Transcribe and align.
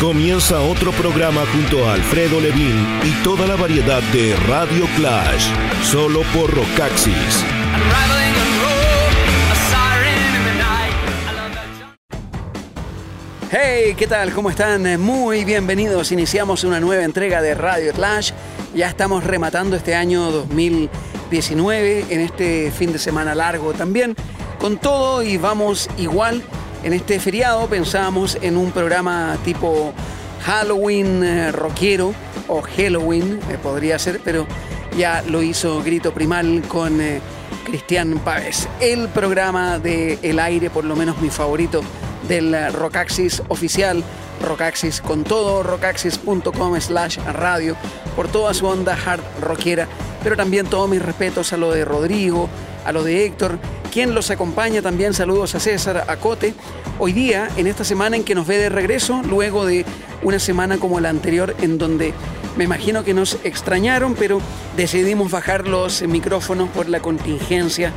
Comienza 0.00 0.60
otro 0.60 0.92
programa 0.92 1.42
junto 1.52 1.84
a 1.84 1.94
Alfredo 1.94 2.40
Levin 2.40 3.00
y 3.02 3.10
toda 3.24 3.48
la 3.48 3.56
variedad 3.56 4.00
de 4.12 4.36
Radio 4.46 4.86
Clash, 4.96 5.50
solo 5.82 6.20
por 6.32 6.54
Rocaxis. 6.54 7.44
Hey, 13.50 13.94
¿qué 13.96 14.06
tal? 14.06 14.32
¿Cómo 14.32 14.50
están? 14.50 15.00
Muy 15.00 15.44
bienvenidos. 15.44 16.12
Iniciamos 16.12 16.62
una 16.62 16.78
nueva 16.78 17.02
entrega 17.02 17.42
de 17.42 17.56
Radio 17.56 17.92
Clash. 17.92 18.30
Ya 18.76 18.86
estamos 18.86 19.24
rematando 19.24 19.74
este 19.74 19.96
año 19.96 20.30
2019 20.30 22.04
en 22.08 22.20
este 22.20 22.70
fin 22.70 22.92
de 22.92 23.00
semana 23.00 23.34
largo 23.34 23.72
también. 23.72 24.14
Con 24.60 24.78
todo 24.78 25.24
y 25.24 25.38
vamos 25.38 25.90
igual. 25.98 26.44
En 26.82 26.92
este 26.92 27.18
feriado 27.18 27.66
pensábamos 27.66 28.38
en 28.40 28.56
un 28.56 28.70
programa 28.70 29.36
tipo 29.44 29.92
Halloween 30.42 31.24
eh, 31.24 31.52
rockero 31.52 32.14
o 32.46 32.62
Halloween, 32.62 33.40
eh, 33.50 33.58
podría 33.60 33.98
ser, 33.98 34.20
pero 34.24 34.46
ya 34.96 35.22
lo 35.22 35.42
hizo 35.42 35.82
Grito 35.82 36.14
Primal 36.14 36.62
con 36.68 37.00
eh, 37.00 37.20
Cristian 37.64 38.20
Páez. 38.20 38.68
El 38.80 39.08
programa 39.08 39.78
de 39.78 40.18
El 40.22 40.38
Aire, 40.38 40.70
por 40.70 40.84
lo 40.84 40.94
menos 40.94 41.20
mi 41.20 41.30
favorito, 41.30 41.82
del 42.28 42.72
Rockaxis 42.72 43.42
oficial, 43.48 44.04
Rockaxis 44.42 45.00
con 45.00 45.24
todo, 45.24 45.62
rockaxis.com 45.62 46.80
slash 46.80 47.18
radio, 47.18 47.76
por 48.14 48.28
toda 48.28 48.54
su 48.54 48.66
onda 48.66 48.96
hard 49.04 49.22
rockera, 49.40 49.88
pero 50.22 50.36
también 50.36 50.66
todos 50.66 50.88
mis 50.88 51.02
respetos 51.02 51.52
a 51.52 51.56
lo 51.56 51.72
de 51.72 51.84
Rodrigo, 51.84 52.48
a 52.84 52.92
lo 52.92 53.04
de 53.04 53.24
Héctor, 53.24 53.58
quien 53.92 54.14
los 54.14 54.30
acompaña 54.30 54.82
también, 54.82 55.14
saludos 55.14 55.54
a 55.54 55.60
César, 55.60 56.04
a 56.08 56.16
Cote, 56.16 56.54
hoy 56.98 57.12
día, 57.12 57.48
en 57.56 57.66
esta 57.66 57.84
semana 57.84 58.16
en 58.16 58.24
que 58.24 58.34
nos 58.34 58.46
ve 58.46 58.58
de 58.58 58.68
regreso, 58.68 59.22
luego 59.22 59.64
de 59.64 59.84
una 60.22 60.38
semana 60.38 60.78
como 60.78 61.00
la 61.00 61.08
anterior, 61.08 61.54
en 61.62 61.78
donde 61.78 62.12
me 62.56 62.64
imagino 62.64 63.04
que 63.04 63.14
nos 63.14 63.38
extrañaron, 63.44 64.14
pero 64.14 64.40
decidimos 64.76 65.30
bajar 65.30 65.68
los 65.68 66.02
micrófonos 66.02 66.68
por 66.70 66.88
la 66.88 67.00
contingencia 67.00 67.92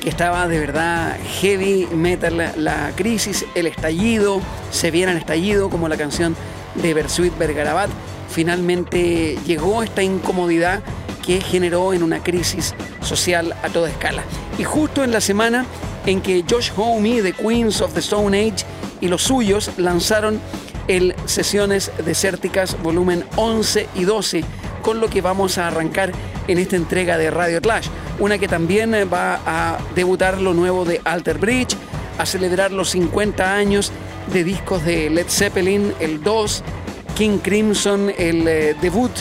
que 0.00 0.08
estaba 0.08 0.48
de 0.48 0.58
verdad 0.58 1.18
heavy 1.40 1.86
metal 1.94 2.52
la, 2.56 2.92
crisis, 2.96 3.44
el 3.54 3.66
estallido, 3.66 4.40
se 4.70 4.90
viene 4.90 5.12
el 5.12 5.18
estallido, 5.18 5.68
como 5.68 5.88
la 5.88 5.96
canción 5.96 6.34
de 6.76 6.94
Bersuit 6.94 7.36
Bergarabat. 7.36 7.90
Finalmente 8.30 9.36
llegó 9.44 9.82
esta 9.82 10.02
incomodidad 10.02 10.82
que 11.30 11.40
generó 11.40 11.92
en 11.92 12.02
una 12.02 12.20
crisis 12.24 12.74
social 13.02 13.54
a 13.62 13.68
toda 13.68 13.88
escala. 13.88 14.24
Y 14.58 14.64
justo 14.64 15.04
en 15.04 15.12
la 15.12 15.20
semana 15.20 15.64
en 16.04 16.20
que 16.20 16.44
Josh 16.50 16.72
Homme 16.76 17.22
de 17.22 17.32
Queens 17.32 17.80
of 17.82 17.94
the 17.94 18.00
Stone 18.00 18.36
Age 18.36 18.64
y 19.00 19.06
los 19.06 19.22
suyos 19.22 19.70
lanzaron 19.76 20.40
el 20.88 21.14
Sesiones 21.26 21.92
Desérticas 22.04 22.76
volumen 22.82 23.24
11 23.36 23.86
y 23.94 24.02
12, 24.06 24.42
con 24.82 24.98
lo 24.98 25.08
que 25.08 25.20
vamos 25.20 25.56
a 25.56 25.68
arrancar 25.68 26.10
en 26.48 26.58
esta 26.58 26.74
entrega 26.74 27.16
de 27.16 27.30
Radio 27.30 27.60
Clash. 27.60 27.86
Una 28.18 28.36
que 28.38 28.48
también 28.48 28.92
va 28.92 29.40
a 29.46 29.78
debutar 29.94 30.40
lo 30.40 30.52
nuevo 30.52 30.84
de 30.84 31.00
Alter 31.04 31.38
Bridge, 31.38 31.76
a 32.18 32.26
celebrar 32.26 32.72
los 32.72 32.90
50 32.90 33.54
años 33.54 33.92
de 34.32 34.42
discos 34.42 34.84
de 34.84 35.08
Led 35.10 35.28
Zeppelin, 35.28 35.94
el 36.00 36.24
2, 36.24 36.64
King 37.14 37.38
Crimson, 37.38 38.12
el 38.18 38.48
eh, 38.48 38.74
debut, 38.82 39.12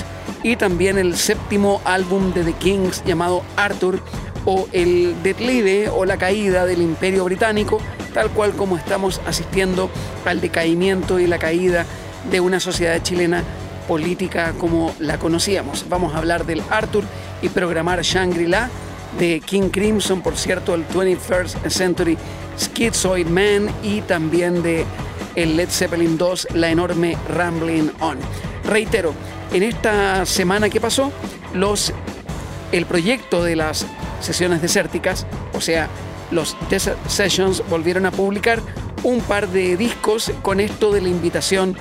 y 0.44 0.56
también 0.56 0.98
el 0.98 1.16
séptimo 1.18 1.82
álbum 1.86 2.34
de 2.34 2.44
The 2.44 2.54
Kings 2.54 3.04
llamado 3.06 3.44
Arthur, 3.56 4.02
o 4.46 4.68
el 4.72 5.22
declive 5.22 5.90
o 5.90 6.06
la 6.06 6.18
caída 6.18 6.66
del 6.66 6.82
Imperio 6.82 7.26
Británico, 7.26 7.80
tal 8.14 8.30
cual 8.32 8.54
como 8.54 8.78
estamos 8.78 9.22
asistiendo 9.28 9.90
al 10.26 10.42
decaimiento 10.42 11.20
y 11.20 11.28
la 11.28 11.40
caída 11.40 11.86
de 12.32 12.40
una 12.40 12.60
sociedad 12.60 13.02
chilena 13.04 13.44
política 13.88 14.54
como 14.58 14.94
la 15.00 15.18
conocíamos. 15.18 15.86
Vamos 15.90 16.14
a 16.14 16.20
hablar 16.20 16.46
del 16.46 16.62
Arthur 16.70 17.04
y 17.42 17.50
programar 17.50 18.02
Shangri-La, 18.02 18.70
de 19.18 19.42
King 19.44 19.70
Crimson, 19.70 20.22
por 20.22 20.38
cierto, 20.38 20.76
el 20.76 20.88
21st 20.88 21.70
Century 21.70 22.18
Schizoid 22.58 23.28
Man 23.28 23.70
y 23.82 24.02
también 24.02 24.62
de 24.62 24.86
el 25.36 25.58
Led 25.58 25.70
Zeppelin 25.70 26.18
2, 26.18 26.50
la 26.54 26.70
enorme 26.70 27.18
Rambling 27.30 27.92
On. 28.00 28.18
Reitero, 28.66 29.14
en 29.54 29.64
esta 29.64 30.26
semana 30.26 30.70
que 30.70 30.80
pasó, 30.80 31.12
los, 31.54 31.94
el 32.72 32.86
proyecto 32.86 33.44
de 33.44 33.56
las 33.56 33.86
sesiones 34.22 34.62
desérticas, 34.62 35.26
o 35.54 35.62
sea, 35.62 35.88
los 36.32 36.56
Desert 36.70 36.98
Sessions, 37.08 37.64
volvieron 37.70 38.06
a 38.06 38.12
publicar 38.12 38.62
un 39.04 39.22
par 39.22 39.48
de 39.48 39.78
discos 39.78 40.32
con 40.42 40.60
esto 40.60 40.92
de 40.92 41.02
la 41.02 41.10
invitación 41.10 41.76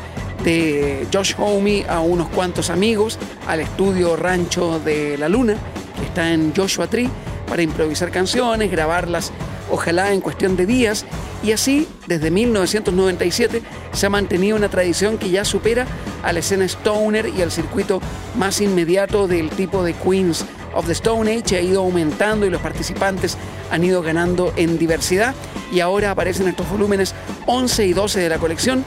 de 0.44 1.06
Josh 1.12 1.34
Homme 1.36 1.84
a 1.88 2.00
unos 2.00 2.28
cuantos 2.28 2.70
amigos 2.70 3.18
al 3.46 3.60
estudio 3.60 4.16
Rancho 4.16 4.78
de 4.78 5.18
la 5.18 5.28
Luna, 5.28 5.56
que 5.98 6.06
está 6.06 6.32
en 6.32 6.54
Joshua 6.54 6.86
Tree, 6.86 7.10
para 7.48 7.62
improvisar 7.62 8.10
canciones, 8.10 8.70
grabarlas, 8.70 9.32
ojalá 9.70 10.12
en 10.12 10.20
cuestión 10.20 10.56
de 10.56 10.66
días. 10.66 11.04
Y 11.42 11.52
así, 11.52 11.86
desde 12.06 12.30
1997, 12.30 13.62
se 13.92 14.06
ha 14.06 14.10
mantenido 14.10 14.56
una 14.56 14.68
tradición 14.68 15.18
que 15.18 15.30
ya 15.30 15.44
supera 15.44 15.86
a 16.22 16.32
la 16.32 16.40
escena 16.40 16.64
Stoner 16.64 17.28
y 17.28 17.42
al 17.42 17.52
circuito 17.52 18.00
más 18.36 18.60
inmediato 18.60 19.28
del 19.28 19.50
tipo 19.50 19.84
de 19.84 19.94
Queens 19.94 20.44
of 20.74 20.86
the 20.86 20.92
Stone 20.92 21.32
Age. 21.32 21.56
Ha 21.56 21.60
ido 21.60 21.82
aumentando 21.82 22.44
y 22.44 22.50
los 22.50 22.60
participantes 22.60 23.36
han 23.70 23.84
ido 23.84 24.02
ganando 24.02 24.52
en 24.56 24.78
diversidad. 24.78 25.34
Y 25.72 25.80
ahora 25.80 26.10
aparecen 26.10 26.48
estos 26.48 26.68
volúmenes 26.68 27.14
11 27.46 27.86
y 27.86 27.92
12 27.92 28.20
de 28.20 28.28
la 28.28 28.38
colección 28.38 28.84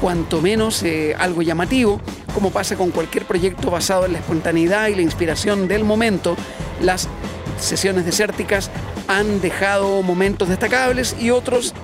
cuanto 0.00 0.40
menos 0.40 0.82
eh, 0.82 1.14
algo 1.18 1.42
llamativo, 1.42 2.00
como 2.34 2.50
pasa 2.50 2.76
con 2.76 2.90
cualquier 2.90 3.24
proyecto 3.24 3.70
basado 3.70 4.06
en 4.06 4.12
la 4.12 4.18
espontaneidad 4.20 4.88
y 4.88 4.94
la 4.94 5.02
inspiración 5.02 5.68
del 5.68 5.84
momento, 5.84 6.36
las 6.80 7.08
sesiones 7.58 8.04
desérticas 8.04 8.70
han 9.08 9.40
dejado 9.40 10.02
momentos 10.02 10.48
destacables 10.48 11.16
y 11.18 11.30
otros 11.30 11.74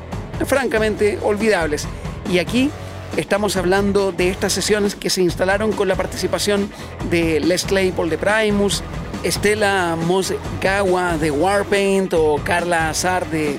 francamente 0.47 1.19
olvidables. 1.23 1.89
Y 2.31 2.39
aquí 2.39 2.71
estamos 3.17 3.57
hablando 3.57 4.12
de 4.12 4.29
estas 4.29 4.53
sesiones 4.53 4.95
que 4.95 5.11
se 5.11 5.23
instalaron 5.23 5.73
con 5.73 5.89
la 5.89 5.97
participación 5.97 6.71
de 7.11 7.41
Les 7.41 7.65
Claypool 7.65 8.11
de 8.11 8.19
Primus, 8.19 8.83
Estela 9.23 9.97
Mosgawa 9.97 11.17
de 11.17 11.31
Warpaint 11.31 12.13
o 12.15 12.41
Carla 12.45 12.91
Azar 12.91 13.29
de 13.31 13.59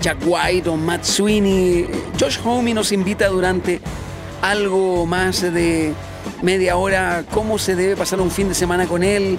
Jack 0.00 0.18
White 0.26 0.68
o 0.68 0.76
Matt 0.76 1.04
Sweeney. 1.04 1.86
Josh 2.18 2.38
Homme 2.44 2.74
nos 2.74 2.92
invita 2.92 3.28
durante 3.28 3.80
algo 4.42 5.06
más 5.06 5.40
de 5.40 5.94
media 6.42 6.76
hora 6.76 7.24
cómo 7.32 7.58
se 7.58 7.76
debe 7.76 7.96
pasar 7.96 8.20
un 8.20 8.30
fin 8.30 8.48
de 8.48 8.54
semana 8.54 8.86
con 8.86 9.02
él, 9.02 9.38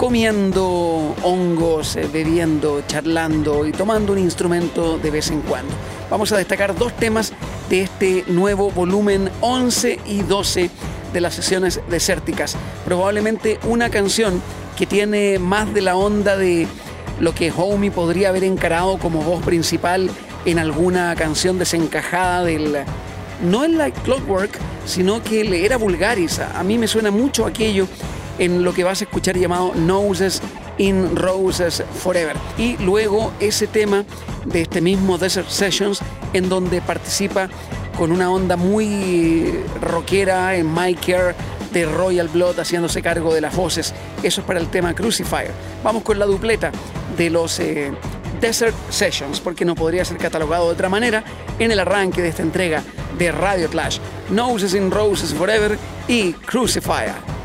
comiendo 0.00 1.14
hongos, 1.22 1.94
eh, 1.96 2.08
bebiendo, 2.10 2.82
charlando 2.86 3.66
y 3.66 3.72
tomando 3.72 4.14
un 4.14 4.18
instrumento 4.18 4.96
de 4.96 5.10
vez 5.10 5.30
en 5.30 5.42
cuando. 5.42 5.74
Vamos 6.08 6.32
a 6.32 6.38
destacar 6.38 6.74
dos 6.74 6.96
temas 6.96 7.34
de 7.68 7.82
este 7.82 8.24
nuevo 8.26 8.70
volumen 8.70 9.28
11 9.42 10.00
y 10.06 10.22
12 10.22 10.70
de 11.12 11.20
las 11.20 11.34
sesiones 11.34 11.82
desérticas. 11.90 12.56
Probablemente 12.86 13.60
una 13.68 13.90
canción 13.90 14.40
que 14.78 14.86
tiene 14.86 15.38
más 15.38 15.74
de 15.74 15.82
la 15.82 15.96
onda 15.96 16.34
de 16.34 16.66
lo 17.20 17.34
que 17.34 17.52
Homie 17.54 17.90
podría 17.90 18.30
haber 18.30 18.44
encarado 18.44 18.96
como 18.96 19.20
voz 19.20 19.44
principal 19.44 20.08
en 20.46 20.58
alguna 20.58 21.14
canción 21.14 21.58
desencajada 21.58 22.42
del 22.42 22.84
no 23.42 23.66
en 23.66 23.76
la 23.76 23.90
Clockwork, 23.90 24.58
sino 24.86 25.22
que 25.22 25.44
le 25.44 25.66
era 25.66 25.76
vulgaris. 25.76 26.38
A 26.38 26.62
mí 26.62 26.78
me 26.78 26.88
suena 26.88 27.10
mucho 27.10 27.44
aquello 27.44 27.86
en 28.40 28.64
lo 28.64 28.72
que 28.72 28.82
vas 28.82 29.00
a 29.00 29.04
escuchar 29.04 29.36
llamado 29.36 29.72
Noses 29.76 30.42
in 30.78 31.14
Roses 31.14 31.84
Forever. 32.02 32.36
Y 32.58 32.76
luego 32.78 33.32
ese 33.38 33.68
tema 33.68 34.04
de 34.46 34.62
este 34.62 34.80
mismo 34.80 35.18
Desert 35.18 35.48
Sessions, 35.48 36.00
en 36.32 36.48
donde 36.48 36.80
participa 36.80 37.48
con 37.96 38.10
una 38.10 38.32
onda 38.32 38.56
muy 38.56 39.52
rockera 39.80 40.56
en 40.56 40.72
My 40.72 40.94
Care 40.94 41.34
de 41.70 41.84
Royal 41.84 42.28
Blood 42.28 42.58
haciéndose 42.58 43.02
cargo 43.02 43.32
de 43.34 43.42
las 43.42 43.54
voces. 43.54 43.94
Eso 44.22 44.40
es 44.40 44.46
para 44.46 44.58
el 44.58 44.68
tema 44.68 44.94
Crucifier. 44.94 45.52
Vamos 45.84 46.02
con 46.02 46.18
la 46.18 46.24
dupleta 46.24 46.72
de 47.18 47.28
los 47.28 47.60
eh, 47.60 47.92
Desert 48.40 48.74
Sessions, 48.88 49.38
porque 49.38 49.66
no 49.66 49.74
podría 49.74 50.04
ser 50.06 50.16
catalogado 50.16 50.66
de 50.68 50.72
otra 50.72 50.88
manera 50.88 51.22
en 51.58 51.70
el 51.70 51.78
arranque 51.78 52.22
de 52.22 52.28
esta 52.28 52.42
entrega 52.42 52.82
de 53.18 53.30
Radio 53.32 53.68
Clash. 53.68 53.98
Noses 54.30 54.74
in 54.74 54.90
Roses 54.90 55.34
Forever 55.34 55.76
y 56.08 56.32
Crucifier. 56.32 57.39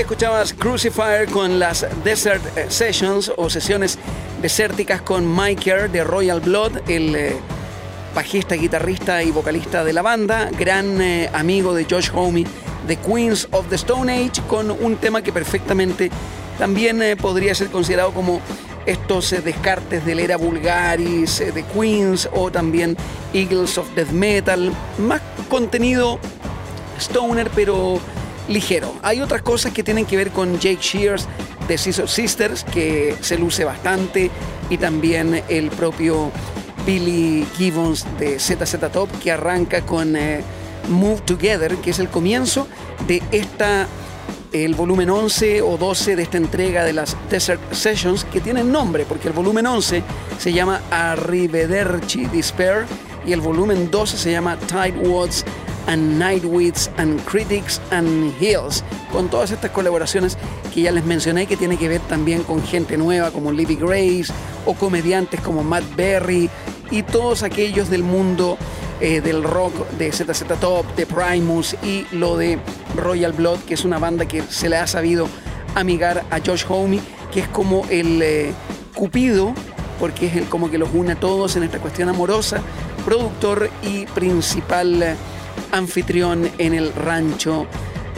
Escuchabas 0.00 0.52
Crucifier 0.52 1.28
con 1.28 1.58
las 1.58 1.86
Desert 2.02 2.42
eh, 2.56 2.66
Sessions 2.68 3.30
o 3.36 3.48
sesiones 3.48 3.98
desérticas 4.42 5.02
con 5.02 5.36
Mike 5.36 5.88
de 5.88 6.02
Royal 6.02 6.40
Blood, 6.40 6.88
el 6.88 7.14
eh, 7.14 7.36
bajista, 8.14 8.56
guitarrista 8.56 9.22
y 9.22 9.30
vocalista 9.30 9.84
de 9.84 9.92
la 9.92 10.02
banda, 10.02 10.50
gran 10.58 11.00
eh, 11.00 11.30
amigo 11.32 11.74
de 11.74 11.86
Josh 11.88 12.10
Homme 12.12 12.44
de 12.88 12.96
Queens 12.96 13.46
of 13.52 13.68
the 13.68 13.76
Stone 13.76 14.12
Age, 14.12 14.42
con 14.48 14.70
un 14.70 14.96
tema 14.96 15.22
que 15.22 15.32
perfectamente 15.32 16.10
también 16.58 17.00
podría 17.20 17.54
ser 17.54 17.68
considerado 17.68 18.12
como 18.12 18.40
estos 18.86 19.30
descartes 19.44 20.04
del 20.04 20.18
era 20.18 20.36
Vulgaris, 20.36 21.38
de 21.38 21.64
Queens 21.72 22.28
o 22.32 22.50
también 22.50 22.96
Eagles 23.32 23.78
of 23.78 23.88
Death 23.94 24.10
Metal, 24.10 24.72
más 24.98 25.20
contenido 25.48 26.18
stoner 26.98 27.50
pero 27.54 28.00
ligero. 28.48 28.94
Hay 29.02 29.20
otras 29.20 29.42
cosas 29.42 29.72
que 29.72 29.82
tienen 29.82 30.06
que 30.06 30.16
ver 30.16 30.30
con 30.30 30.58
Jake 30.58 30.80
Shears 30.80 31.26
de 31.68 31.78
Scissor 31.78 32.08
Sisters, 32.08 32.64
que 32.64 33.16
se 33.20 33.38
luce 33.38 33.64
bastante, 33.64 34.30
y 34.70 34.78
también 34.78 35.42
el 35.48 35.70
propio 35.70 36.30
Billy 36.86 37.46
Gibbons 37.56 38.06
de 38.18 38.38
ZZ 38.38 38.76
Top, 38.92 39.08
que 39.22 39.30
arranca 39.30 39.82
con 39.82 40.16
eh, 40.16 40.42
Move 40.88 41.22
Together, 41.22 41.76
que 41.76 41.90
es 41.90 41.98
el 41.98 42.08
comienzo 42.08 42.68
de 43.06 43.22
esta 43.32 43.86
el 44.52 44.76
volumen 44.76 45.10
11 45.10 45.62
o 45.62 45.76
12 45.76 46.14
de 46.14 46.22
esta 46.22 46.36
entrega 46.36 46.84
de 46.84 46.92
las 46.92 47.16
Desert 47.28 47.60
Sessions, 47.72 48.24
que 48.24 48.40
tienen 48.40 48.70
nombre, 48.70 49.04
porque 49.04 49.26
el 49.26 49.34
volumen 49.34 49.66
11 49.66 50.04
se 50.38 50.52
llama 50.52 50.80
Arrivederci 50.92 52.26
Despair 52.26 52.86
y 53.26 53.32
el 53.32 53.40
volumen 53.40 53.90
12 53.90 54.16
se 54.16 54.30
llama 54.30 54.56
Tide 54.56 54.96
Woods 55.08 55.44
and 55.86 56.20
Nightwits 56.20 56.90
and 56.96 57.20
Critics 57.24 57.80
and 57.90 58.32
Hills, 58.40 58.84
con 59.12 59.28
todas 59.28 59.50
estas 59.50 59.70
colaboraciones 59.70 60.38
que 60.72 60.82
ya 60.82 60.92
les 60.92 61.04
mencioné 61.04 61.46
que 61.46 61.56
tiene 61.56 61.76
que 61.76 61.88
ver 61.88 62.00
también 62.02 62.42
con 62.42 62.62
gente 62.62 62.96
nueva 62.96 63.30
como 63.30 63.52
Libby 63.52 63.76
Grace 63.76 64.32
o 64.66 64.74
comediantes 64.74 65.40
como 65.40 65.62
Matt 65.62 65.84
Berry 65.96 66.50
y 66.90 67.02
todos 67.02 67.42
aquellos 67.42 67.90
del 67.90 68.02
mundo 68.02 68.58
eh, 69.00 69.20
del 69.20 69.42
rock 69.42 69.74
de 69.98 70.12
ZZ 70.12 70.44
Top, 70.60 70.86
de 70.94 71.06
Primus 71.06 71.74
y 71.82 72.06
lo 72.12 72.36
de 72.36 72.58
Royal 72.96 73.32
Blood, 73.32 73.58
que 73.60 73.74
es 73.74 73.84
una 73.84 73.98
banda 73.98 74.26
que 74.26 74.42
se 74.42 74.68
le 74.68 74.76
ha 74.76 74.86
sabido 74.86 75.28
amigar 75.74 76.24
a 76.30 76.38
Josh 76.38 76.64
Homme, 76.68 77.00
que 77.32 77.40
es 77.40 77.48
como 77.48 77.84
el 77.90 78.22
eh, 78.22 78.52
cupido, 78.94 79.52
porque 79.98 80.26
es 80.26 80.36
el 80.36 80.44
como 80.44 80.70
que 80.70 80.78
los 80.78 80.90
une 80.94 81.12
a 81.12 81.16
todos 81.16 81.56
en 81.56 81.64
esta 81.64 81.80
cuestión 81.80 82.08
amorosa, 82.08 82.60
productor 83.04 83.68
y 83.82 84.06
principal 84.06 85.02
eh, 85.02 85.16
anfitrión 85.72 86.50
en 86.58 86.74
el 86.74 86.92
rancho 86.92 87.66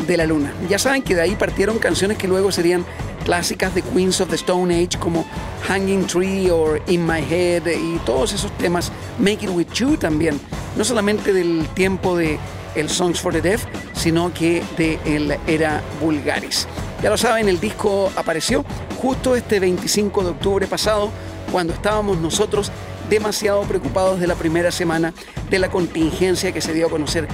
de 0.07 0.17
la 0.17 0.27
luna. 0.27 0.53
Ya 0.69 0.79
saben 0.79 1.03
que 1.03 1.15
de 1.15 1.23
ahí 1.23 1.37
partieron 1.37 1.79
canciones 1.79 2.19
que 2.19 2.29
luego 2.29 2.53
serían 2.53 2.85
clásicas 3.25 3.75
de 3.75 3.83
Queens 3.83 4.21
of 4.21 4.29
the 4.29 4.37
Stone 4.37 4.75
Age 4.75 4.99
como 4.99 5.25
Hanging 5.67 6.07
Tree 6.07 6.51
o 6.51 6.77
In 6.87 7.05
My 7.05 7.21
Head 7.29 7.67
y 7.67 7.99
todos 8.05 8.33
esos 8.33 8.53
temas, 8.53 8.93
Make 9.19 9.47
It 9.47 9.51
With 9.51 9.73
You 9.75 9.97
también, 9.97 10.41
no 10.77 10.85
solamente 10.85 11.33
del 11.33 11.67
tiempo 11.75 12.17
de 12.17 12.39
el 12.77 12.89
Songs 12.89 13.21
for 13.21 13.33
the 13.33 13.41
Deaf, 13.41 13.65
sino 13.95 14.33
que 14.33 14.63
de 14.77 15.01
el 15.05 15.37
era 15.47 15.83
Vulgaris. 16.01 16.69
Ya 17.03 17.11
lo 17.11 17.17
saben, 17.17 17.49
el 17.49 17.59
disco 17.59 18.13
apareció 18.17 18.65
justo 19.01 19.35
este 19.35 19.61
25 19.61 20.23
de 20.23 20.31
octubre 20.31 20.67
pasado, 20.67 21.11
cuando 21.51 21.73
estábamos 21.73 22.19
nosotros 22.19 22.71
demasiado 23.09 23.63
preocupados 23.63 24.21
de 24.21 24.27
la 24.27 24.35
primera 24.35 24.71
semana 24.71 25.13
de 25.51 25.59
la 25.59 25.71
contingencia 25.71 26.53
que 26.53 26.61
se 26.61 26.75
dio 26.75 26.87
a 26.87 26.91
conocer 26.91 27.29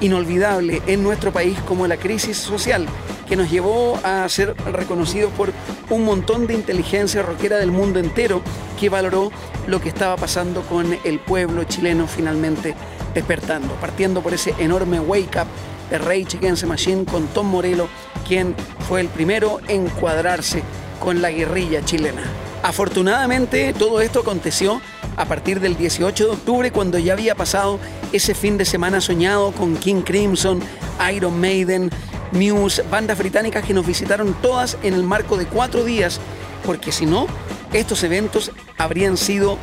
inolvidable 0.00 0.82
en 0.86 1.02
nuestro 1.02 1.32
país 1.32 1.58
como 1.66 1.86
la 1.86 1.96
crisis 1.96 2.38
social 2.38 2.86
que 3.28 3.36
nos 3.36 3.50
llevó 3.50 3.98
a 4.02 4.28
ser 4.28 4.56
reconocidos 4.72 5.32
por 5.32 5.52
un 5.88 6.04
montón 6.04 6.48
de 6.48 6.54
inteligencia 6.54 7.22
rockera 7.22 7.58
del 7.58 7.70
mundo 7.70 8.00
entero 8.00 8.42
que 8.78 8.88
valoró 8.88 9.30
lo 9.68 9.80
que 9.80 9.88
estaba 9.88 10.16
pasando 10.16 10.62
con 10.62 10.98
el 11.04 11.20
pueblo 11.20 11.62
chileno 11.64 12.08
finalmente 12.08 12.74
despertando, 13.14 13.74
partiendo 13.74 14.20
por 14.20 14.34
ese 14.34 14.54
enorme 14.58 14.98
wake 14.98 15.36
up 15.36 15.46
de 15.90 15.98
Rage 15.98 16.38
Against 16.38 16.62
the 16.62 16.66
Machine 16.66 17.04
con 17.04 17.28
Tom 17.28 17.46
Morello, 17.46 17.88
quien 18.26 18.54
fue 18.88 19.00
el 19.00 19.08
primero 19.08 19.60
en 19.68 19.88
cuadrarse 19.88 20.62
con 20.98 21.22
la 21.22 21.30
guerrilla 21.30 21.84
chilena. 21.84 22.49
Afortunadamente 22.62 23.72
todo 23.72 24.00
esto 24.00 24.20
aconteció 24.20 24.80
a 25.16 25.24
partir 25.24 25.60
del 25.60 25.76
18 25.76 26.26
de 26.26 26.30
octubre 26.30 26.70
cuando 26.70 26.98
ya 26.98 27.14
había 27.14 27.34
pasado 27.34 27.78
ese 28.12 28.34
fin 28.34 28.58
de 28.58 28.64
semana 28.64 29.00
soñado 29.00 29.52
con 29.52 29.76
King 29.76 30.02
Crimson, 30.02 30.60
Iron 31.12 31.40
Maiden, 31.40 31.90
Muse, 32.32 32.82
bandas 32.90 33.18
británicas 33.18 33.64
que 33.64 33.74
nos 33.74 33.86
visitaron 33.86 34.34
todas 34.42 34.76
en 34.82 34.94
el 34.94 35.02
marco 35.02 35.36
de 35.36 35.46
cuatro 35.46 35.84
días, 35.84 36.20
porque 36.64 36.92
si 36.92 37.06
no, 37.06 37.26
estos 37.72 38.02
eventos 38.04 38.52
habrían 38.78 39.16
sido 39.16 39.58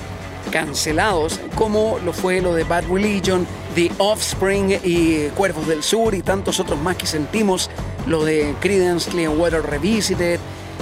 cancelados, 0.52 1.40
como 1.56 2.00
lo 2.04 2.14
fue 2.14 2.42
lo 2.42 2.54
de 2.54 2.64
Bad 2.64 2.86
Religion, 2.90 3.46
The 3.76 3.92
Offspring 3.98 4.80
y 4.84 5.28
Cuervos 5.36 5.68
del 5.68 5.84
Sur 5.84 6.16
y 6.16 6.22
tantos 6.22 6.60
otros 6.60 6.80
más 6.80 6.96
que 6.96 7.06
sentimos, 7.06 7.70
lo 8.06 8.26
de 8.26 8.56
Credence 8.60 9.10
Clearwater 9.12 9.62
Revisited, 9.62 10.40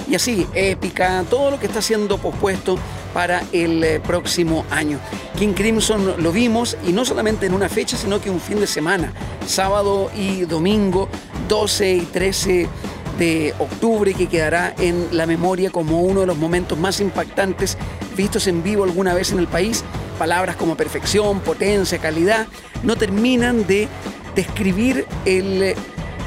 y 0.07 0.15
así, 0.15 0.45
épica, 0.53 1.23
todo 1.29 1.51
lo 1.51 1.59
que 1.59 1.67
está 1.67 1.81
siendo 1.81 2.17
pospuesto 2.17 2.77
para 3.13 3.43
el 3.51 3.83
eh, 3.83 3.99
próximo 3.99 4.65
año. 4.69 4.99
King 5.37 5.53
Crimson 5.53 6.21
lo 6.21 6.31
vimos 6.31 6.77
y 6.85 6.91
no 6.91 7.05
solamente 7.05 7.45
en 7.45 7.53
una 7.53 7.69
fecha, 7.69 7.97
sino 7.97 8.21
que 8.21 8.29
un 8.29 8.39
fin 8.39 8.59
de 8.59 8.67
semana, 8.67 9.13
sábado 9.47 10.11
y 10.15 10.41
domingo, 10.41 11.09
12 11.47 11.93
y 11.93 12.01
13 12.01 12.69
de 13.17 13.53
octubre, 13.59 14.13
que 14.13 14.27
quedará 14.27 14.75
en 14.77 15.07
la 15.11 15.25
memoria 15.25 15.71
como 15.71 16.01
uno 16.01 16.21
de 16.21 16.27
los 16.27 16.37
momentos 16.37 16.77
más 16.77 16.99
impactantes 16.99 17.77
vistos 18.15 18.47
en 18.47 18.63
vivo 18.63 18.83
alguna 18.83 19.13
vez 19.13 19.31
en 19.31 19.39
el 19.39 19.47
país. 19.47 19.83
Palabras 20.19 20.55
como 20.55 20.75
perfección, 20.77 21.39
potencia, 21.39 21.97
calidad, 21.97 22.47
no 22.83 22.95
terminan 22.95 23.65
de 23.67 23.87
describir 24.35 25.05
el 25.25 25.75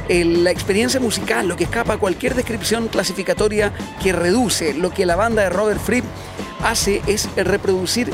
la 0.09 0.51
experiencia 0.51 1.01
musical, 1.01 1.49
lo 1.49 1.57
que 1.57 1.65
escapa 1.65 1.95
a 1.95 1.99
cualquier 1.99 2.35
descripción 2.35 2.89
clasificatoria 2.89 3.73
que 4.03 4.13
reduce. 4.13 4.75
Lo 4.75 4.91
que 4.91 5.07
la 5.07 5.17
banda 5.17 5.43
de 5.43 5.51
Robert 5.51 5.81
Fripp 5.81 6.05
hace 6.63 7.03
es 7.07 7.29
reproducir 7.37 8.11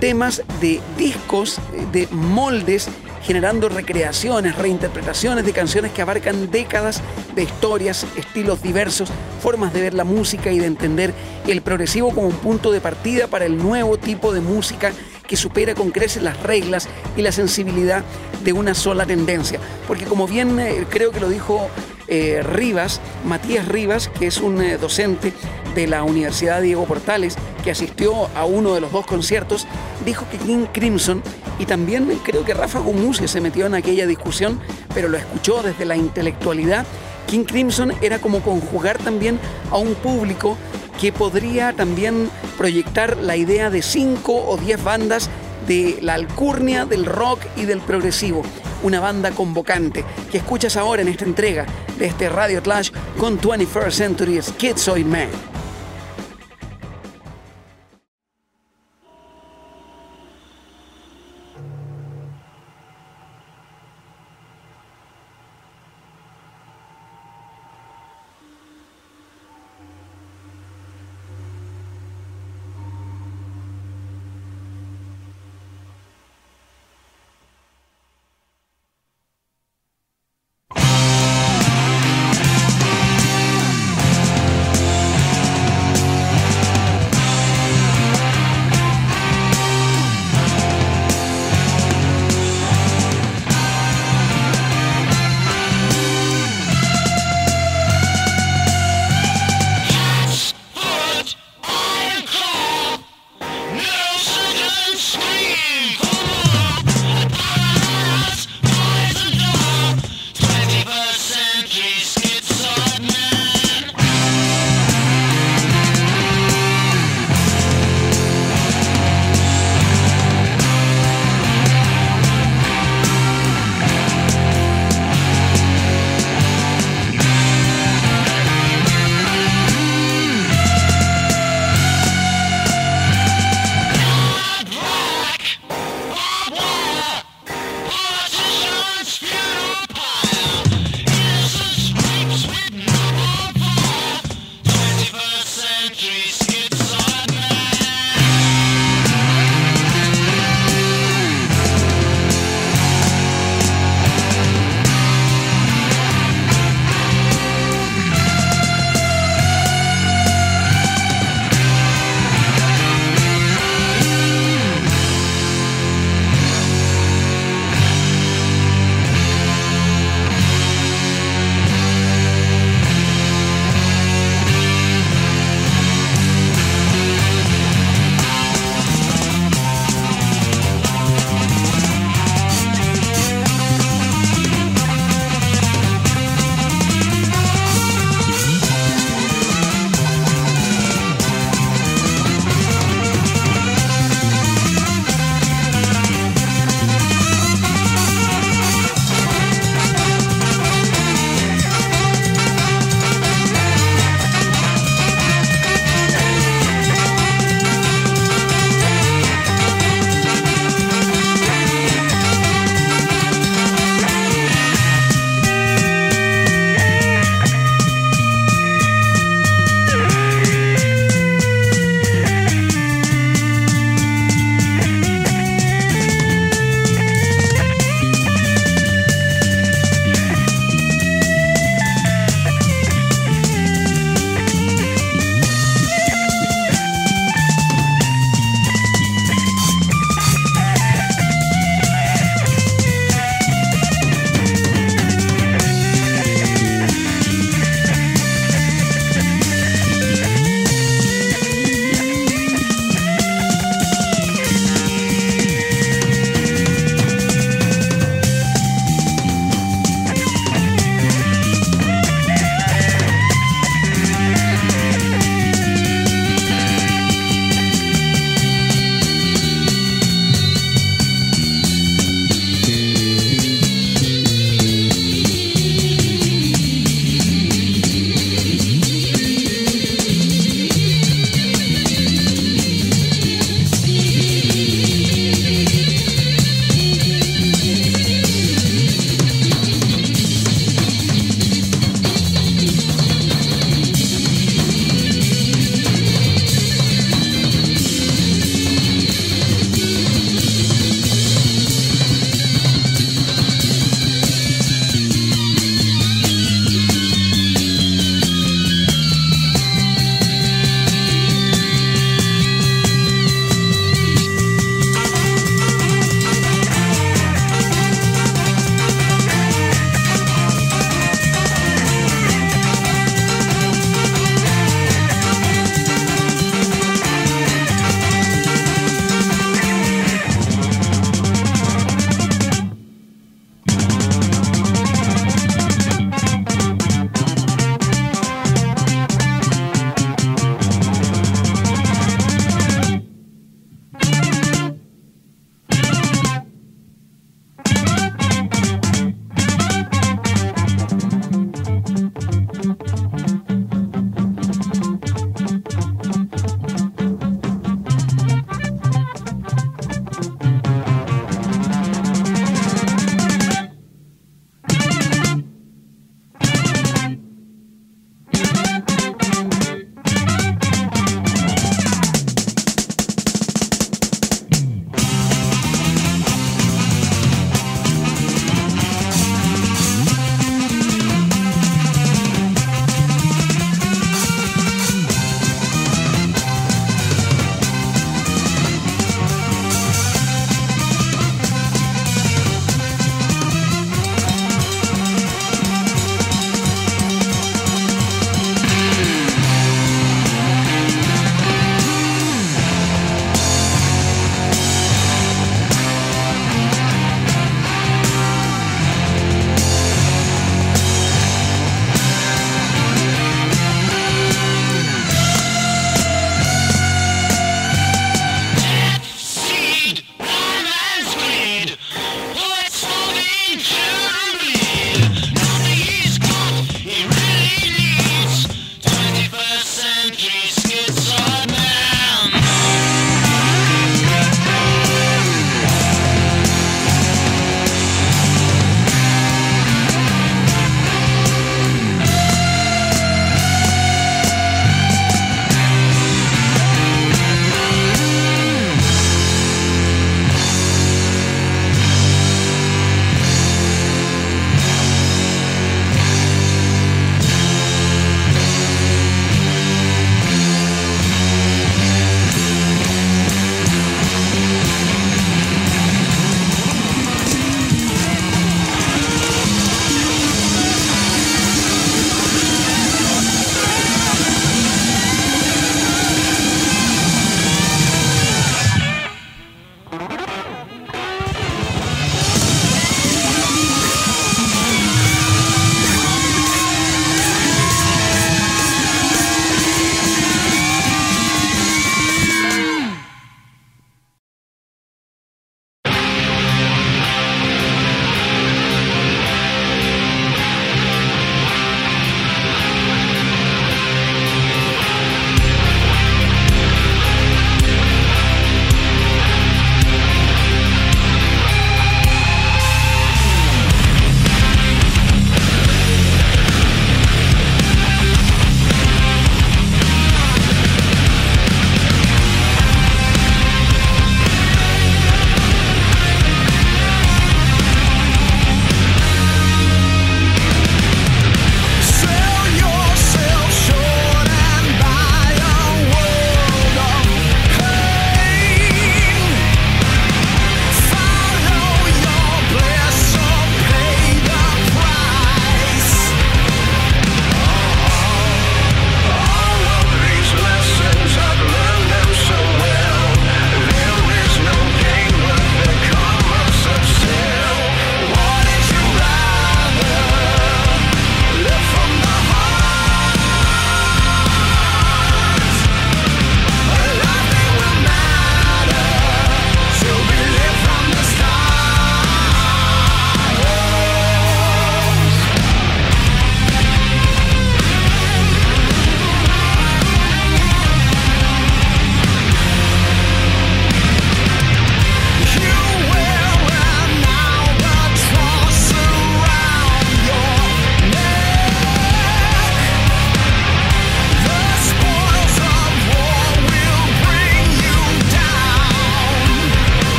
temas 0.00 0.42
de 0.60 0.80
discos, 0.96 1.58
de 1.92 2.08
moldes, 2.10 2.88
generando 3.22 3.68
recreaciones, 3.68 4.56
reinterpretaciones 4.56 5.44
de 5.44 5.52
canciones 5.52 5.92
que 5.92 6.02
abarcan 6.02 6.50
décadas 6.50 7.02
de 7.34 7.42
historias, 7.42 8.06
estilos 8.16 8.62
diversos, 8.62 9.10
formas 9.42 9.72
de 9.72 9.82
ver 9.82 9.94
la 9.94 10.04
música 10.04 10.50
y 10.50 10.58
de 10.58 10.66
entender 10.66 11.12
el 11.46 11.60
progresivo 11.60 12.14
como 12.14 12.28
un 12.28 12.36
punto 12.36 12.72
de 12.72 12.80
partida 12.80 13.26
para 13.26 13.44
el 13.44 13.58
nuevo 13.58 13.98
tipo 13.98 14.32
de 14.32 14.40
música 14.40 14.92
que 15.30 15.36
supera 15.36 15.76
con 15.76 15.92
creces 15.92 16.24
las 16.24 16.42
reglas 16.42 16.88
y 17.16 17.22
la 17.22 17.30
sensibilidad 17.30 18.02
de 18.42 18.52
una 18.52 18.74
sola 18.74 19.06
tendencia. 19.06 19.60
Porque 19.86 20.04
como 20.04 20.26
bien 20.26 20.58
eh, 20.58 20.86
creo 20.90 21.12
que 21.12 21.20
lo 21.20 21.28
dijo 21.28 21.68
eh, 22.08 22.42
Rivas, 22.42 23.00
Matías 23.24 23.68
Rivas, 23.68 24.08
que 24.08 24.26
es 24.26 24.38
un 24.38 24.60
eh, 24.60 24.76
docente 24.76 25.32
de 25.76 25.86
la 25.86 26.02
Universidad 26.02 26.60
Diego 26.60 26.84
Portales, 26.84 27.36
que 27.62 27.70
asistió 27.70 28.28
a 28.34 28.44
uno 28.44 28.74
de 28.74 28.80
los 28.80 28.90
dos 28.90 29.06
conciertos, 29.06 29.68
dijo 30.04 30.26
que 30.32 30.38
King 30.38 30.66
Crimson, 30.72 31.22
y 31.60 31.64
también 31.66 32.10
creo 32.24 32.44
que 32.44 32.52
Rafa 32.52 32.80
Gumusia 32.80 33.28
se 33.28 33.40
metió 33.40 33.66
en 33.66 33.74
aquella 33.74 34.08
discusión, 34.08 34.58
pero 34.92 35.08
lo 35.08 35.16
escuchó 35.16 35.62
desde 35.62 35.84
la 35.84 35.94
intelectualidad, 35.94 36.84
King 37.28 37.44
Crimson 37.44 37.92
era 38.00 38.18
como 38.18 38.40
conjugar 38.40 38.98
también 38.98 39.38
a 39.70 39.76
un 39.76 39.94
público 39.94 40.56
que 41.00 41.12
podría 41.12 41.72
también 41.72 42.30
proyectar 42.58 43.16
la 43.16 43.36
idea 43.36 43.70
de 43.70 43.82
cinco 43.82 44.34
o 44.34 44.56
diez 44.58 44.82
bandas 44.82 45.30
de 45.66 45.98
la 46.02 46.14
alcurnia, 46.14 46.84
del 46.84 47.06
rock 47.06 47.40
y 47.56 47.64
del 47.64 47.80
progresivo. 47.80 48.42
Una 48.82 49.00
banda 49.00 49.30
convocante 49.30 50.04
que 50.30 50.38
escuchas 50.38 50.76
ahora 50.76 51.02
en 51.02 51.08
esta 51.08 51.24
entrega 51.24 51.66
de 51.98 52.06
este 52.06 52.28
Radio 52.28 52.62
Clash 52.62 52.90
con 53.18 53.40
21st 53.40 53.90
Century's 53.90 54.52
Kids 54.52 54.88
Man. 55.06 55.49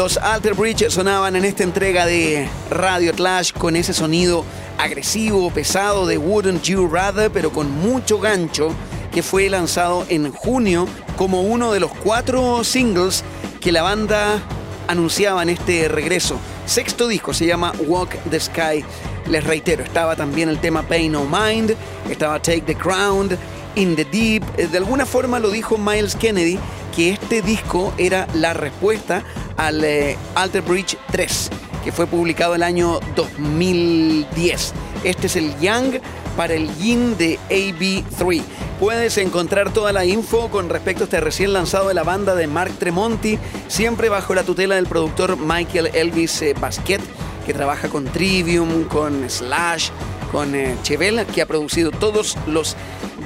Los 0.00 0.16
Alter 0.16 0.54
Bridge 0.54 0.88
sonaban 0.88 1.36
en 1.36 1.44
esta 1.44 1.62
entrega 1.62 2.06
de 2.06 2.48
Radio 2.70 3.12
Clash 3.12 3.52
con 3.52 3.76
ese 3.76 3.92
sonido 3.92 4.46
agresivo, 4.78 5.50
pesado 5.50 6.06
de 6.06 6.16
Wouldn't 6.16 6.62
You 6.62 6.88
Rather, 6.88 7.30
pero 7.30 7.52
con 7.52 7.70
mucho 7.70 8.18
gancho, 8.18 8.74
que 9.12 9.22
fue 9.22 9.50
lanzado 9.50 10.06
en 10.08 10.32
junio 10.32 10.88
como 11.18 11.42
uno 11.42 11.70
de 11.72 11.80
los 11.80 11.92
cuatro 11.92 12.64
singles 12.64 13.22
que 13.60 13.72
la 13.72 13.82
banda 13.82 14.40
anunciaba 14.88 15.42
en 15.42 15.50
este 15.50 15.86
regreso. 15.88 16.38
Sexto 16.64 17.06
disco 17.06 17.34
se 17.34 17.44
llama 17.44 17.74
Walk 17.86 18.16
the 18.30 18.40
Sky. 18.40 18.82
Les 19.28 19.44
reitero, 19.44 19.84
estaba 19.84 20.16
también 20.16 20.48
el 20.48 20.60
tema 20.60 20.80
Pay 20.80 21.10
No 21.10 21.26
Mind, 21.26 21.76
estaba 22.08 22.40
Take 22.40 22.62
the 22.62 22.74
Crown, 22.74 23.36
In 23.74 23.94
the 23.96 24.06
Deep. 24.06 24.44
De 24.56 24.78
alguna 24.78 25.04
forma 25.04 25.38
lo 25.38 25.50
dijo 25.50 25.76
Miles 25.76 26.16
Kennedy 26.16 26.58
que 26.96 27.10
este 27.10 27.42
disco 27.42 27.92
era 27.98 28.26
la 28.34 28.54
respuesta 28.54 29.22
al 29.60 29.84
eh, 29.84 30.16
Alter 30.36 30.62
Bridge 30.62 30.96
3, 31.12 31.50
que 31.84 31.92
fue 31.92 32.06
publicado 32.06 32.54
el 32.54 32.62
año 32.62 32.98
2010. 33.14 34.72
Este 35.04 35.26
es 35.26 35.36
el 35.36 35.58
Young 35.60 36.00
para 36.34 36.54
el 36.54 36.74
Yin 36.76 37.18
de 37.18 37.38
AB3. 37.50 38.42
Puedes 38.80 39.18
encontrar 39.18 39.70
toda 39.70 39.92
la 39.92 40.06
info 40.06 40.48
con 40.48 40.70
respecto 40.70 41.02
a 41.02 41.04
este 41.04 41.20
recién 41.20 41.52
lanzado 41.52 41.88
de 41.88 41.94
la 41.94 42.04
banda 42.04 42.34
de 42.34 42.46
Mark 42.46 42.72
Tremonti, 42.78 43.38
siempre 43.68 44.08
bajo 44.08 44.34
la 44.34 44.44
tutela 44.44 44.76
del 44.76 44.86
productor 44.86 45.36
Michael 45.36 45.90
Elvis 45.92 46.40
eh, 46.40 46.54
Basquet, 46.58 47.02
que 47.44 47.52
trabaja 47.52 47.90
con 47.90 48.06
Trivium, 48.06 48.84
con 48.84 49.28
Slash, 49.28 49.90
con 50.32 50.54
eh, 50.54 50.74
Chevelle, 50.82 51.26
que 51.26 51.42
ha 51.42 51.46
producido 51.46 51.90
todos 51.90 52.38
los 52.46 52.76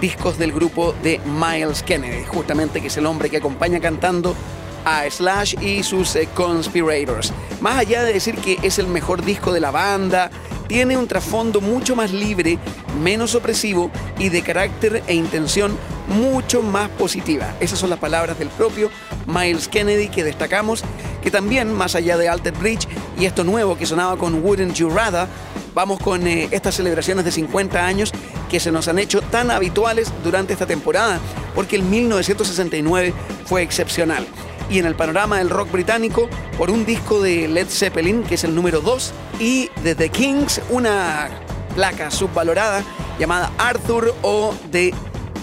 discos 0.01 0.37
del 0.37 0.51
grupo 0.51 0.97
de 1.05 1.21
Miles 1.27 1.85
Kennedy, 1.85 2.25
justamente 2.25 2.81
que 2.81 2.89
es 2.89 2.97
el 2.97 3.07
hombre 3.07 3.31
que 3.31 3.37
acompaña 3.37 3.79
cantando 3.79 4.35
a 4.85 5.09
Slash 5.09 5.55
y 5.61 5.83
sus 5.83 6.17
eh, 6.17 6.29
Conspirators. 6.35 7.33
Más 7.61 7.79
allá 7.79 8.03
de 8.03 8.13
decir 8.13 8.37
que 8.37 8.59
es 8.63 8.79
el 8.79 8.87
mejor 8.87 9.25
disco 9.25 9.53
de 9.53 9.61
la 9.61 9.71
banda, 9.71 10.31
tiene 10.67 10.97
un 10.97 11.07
trasfondo 11.07 11.61
mucho 11.61 11.95
más 11.95 12.13
libre, 12.13 12.59
menos 13.03 13.35
opresivo 13.35 13.91
y 14.19 14.29
de 14.29 14.43
carácter 14.43 15.03
e 15.07 15.15
intención 15.15 15.77
mucho 16.09 16.63
más 16.63 16.89
positiva. 16.91 17.55
Esas 17.61 17.79
son 17.79 17.91
las 17.91 17.99
palabras 17.99 18.39
del 18.39 18.49
propio 18.49 18.91
Miles 19.27 19.69
Kennedy 19.69 20.09
que 20.09 20.25
destacamos, 20.25 20.83
que 21.23 21.31
también, 21.31 21.73
más 21.73 21.95
allá 21.95 22.17
de 22.17 22.29
Alter 22.29 22.55
Bridge 22.55 22.87
y 23.19 23.27
esto 23.27 23.45
nuevo 23.45 23.77
que 23.77 23.87
sonaba 23.87 24.17
con 24.17 24.45
Wouldn't 24.45 24.75
You 24.75 24.91
vamos 25.75 25.99
con 25.99 26.27
eh, 26.27 26.49
estas 26.53 26.77
celebraciones 26.77 27.25
de 27.25 27.33
50 27.33 27.85
años 27.85 28.13
que 28.51 28.61
se 28.61 28.71
nos 28.71 28.87
han 28.89 28.99
hecho 28.99 29.23
tan 29.23 29.51
habituales 29.51 30.13
durante 30.23 30.53
esta 30.53 30.67
temporada, 30.67 31.19
porque 31.55 31.77
el 31.77 31.83
1969 31.83 33.13
fue 33.45 33.63
excepcional 33.63 34.27
y 34.71 34.79
en 34.79 34.87
el 34.87 34.95
panorama 34.95 35.39
del 35.39 35.51
rock 35.51 35.71
británico 35.71 36.29
por 36.57 36.71
un 36.71 36.85
disco 36.85 37.21
de 37.21 37.49
Led 37.49 37.69
Zeppelin, 37.69 38.23
que 38.23 38.37
es 38.37 38.45
el 38.45 38.55
número 38.55 38.81
2, 38.81 39.13
y 39.41 39.71
de 39.83 39.95
The 39.95 40.09
Kings, 40.09 40.61
una 40.71 41.29
placa 41.75 42.11
subvalorada 42.11 42.83
llamada 43.19 43.53
Arthur 43.59 44.15
o 44.23 44.55
The 44.71 44.95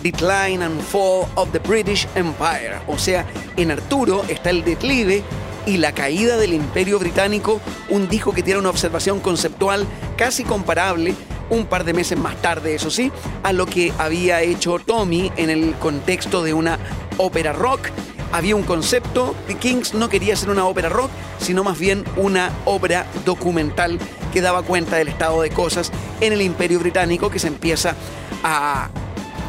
Decline 0.02 0.64
and 0.64 0.82
Fall 0.82 1.28
of 1.36 1.52
the 1.52 1.60
British 1.60 2.08
Empire. 2.16 2.80
O 2.88 2.98
sea, 2.98 3.26
en 3.58 3.72
Arturo 3.72 4.24
está 4.28 4.50
el 4.50 4.64
declive 4.64 5.24
y 5.66 5.78
la 5.78 5.92
caída 5.92 6.38
del 6.38 6.54
imperio 6.54 6.98
británico, 6.98 7.62
un 7.90 8.10
disco 8.10 8.34
que 8.34 8.42
tiene 8.42 8.60
una 8.60 8.70
observación 8.70 9.20
conceptual 9.20 9.86
casi 10.18 10.44
comparable 10.44 11.14
un 11.52 11.66
par 11.66 11.84
de 11.84 11.94
meses 11.94 12.18
más 12.18 12.42
tarde, 12.42 12.74
eso 12.74 12.90
sí, 12.90 13.12
a 13.44 13.52
lo 13.52 13.66
que 13.66 13.94
había 13.98 14.42
hecho 14.42 14.80
Tommy 14.80 15.32
en 15.36 15.50
el 15.50 15.74
contexto 15.76 16.44
de 16.44 16.54
una 16.54 16.80
ópera 17.18 17.52
rock 17.52 17.90
había 18.32 18.56
un 18.56 18.64
concepto, 18.64 19.36
The 19.48 19.56
Kings 19.56 19.94
no 19.94 20.10
quería 20.10 20.36
ser 20.36 20.50
una 20.50 20.66
ópera 20.66 20.90
rock, 20.90 21.12
sino 21.40 21.64
más 21.64 21.78
bien 21.78 22.04
una 22.16 22.52
obra 22.66 23.06
documental 23.26 24.00
que 24.34 24.42
daba 24.42 24.64
cuenta 24.64 24.98
del 24.98 25.10
estado 25.10 25.42
de 25.42 25.50
cosas 25.50 25.92
en 26.22 26.34
el 26.34 26.42
imperio 26.42 26.80
británico 26.80 27.30
que 27.30 27.40
se 27.40 27.48
empieza 27.48 27.96
a 28.44 28.90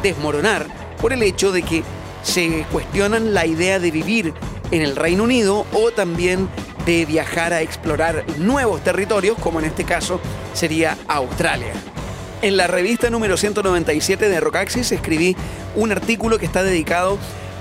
desmoronar 0.01 0.67
por 1.01 1.13
el 1.13 1.23
hecho 1.23 1.51
de 1.51 1.63
que 1.63 1.83
se 2.23 2.65
cuestionan 2.71 3.33
la 3.33 3.45
idea 3.45 3.79
de 3.79 3.91
vivir 3.91 4.33
en 4.71 4.81
el 4.81 4.95
Reino 4.95 5.23
Unido 5.23 5.65
o 5.73 5.91
también 5.91 6.49
de 6.85 7.05
viajar 7.05 7.53
a 7.53 7.61
explorar 7.61 8.25
nuevos 8.37 8.83
territorios, 8.83 9.37
como 9.37 9.59
en 9.59 9.65
este 9.65 9.85
caso 9.85 10.19
sería 10.53 10.97
Australia. 11.07 11.73
En 12.41 12.57
la 12.57 12.67
revista 12.67 13.09
número 13.09 13.37
197 13.37 14.27
de 14.27 14.39
Rockaxis 14.41 14.91
escribí 14.91 15.35
un 15.75 15.93
artículo 15.93 16.39
que 16.39 16.45
está 16.45 16.61
dedicado 16.61 17.17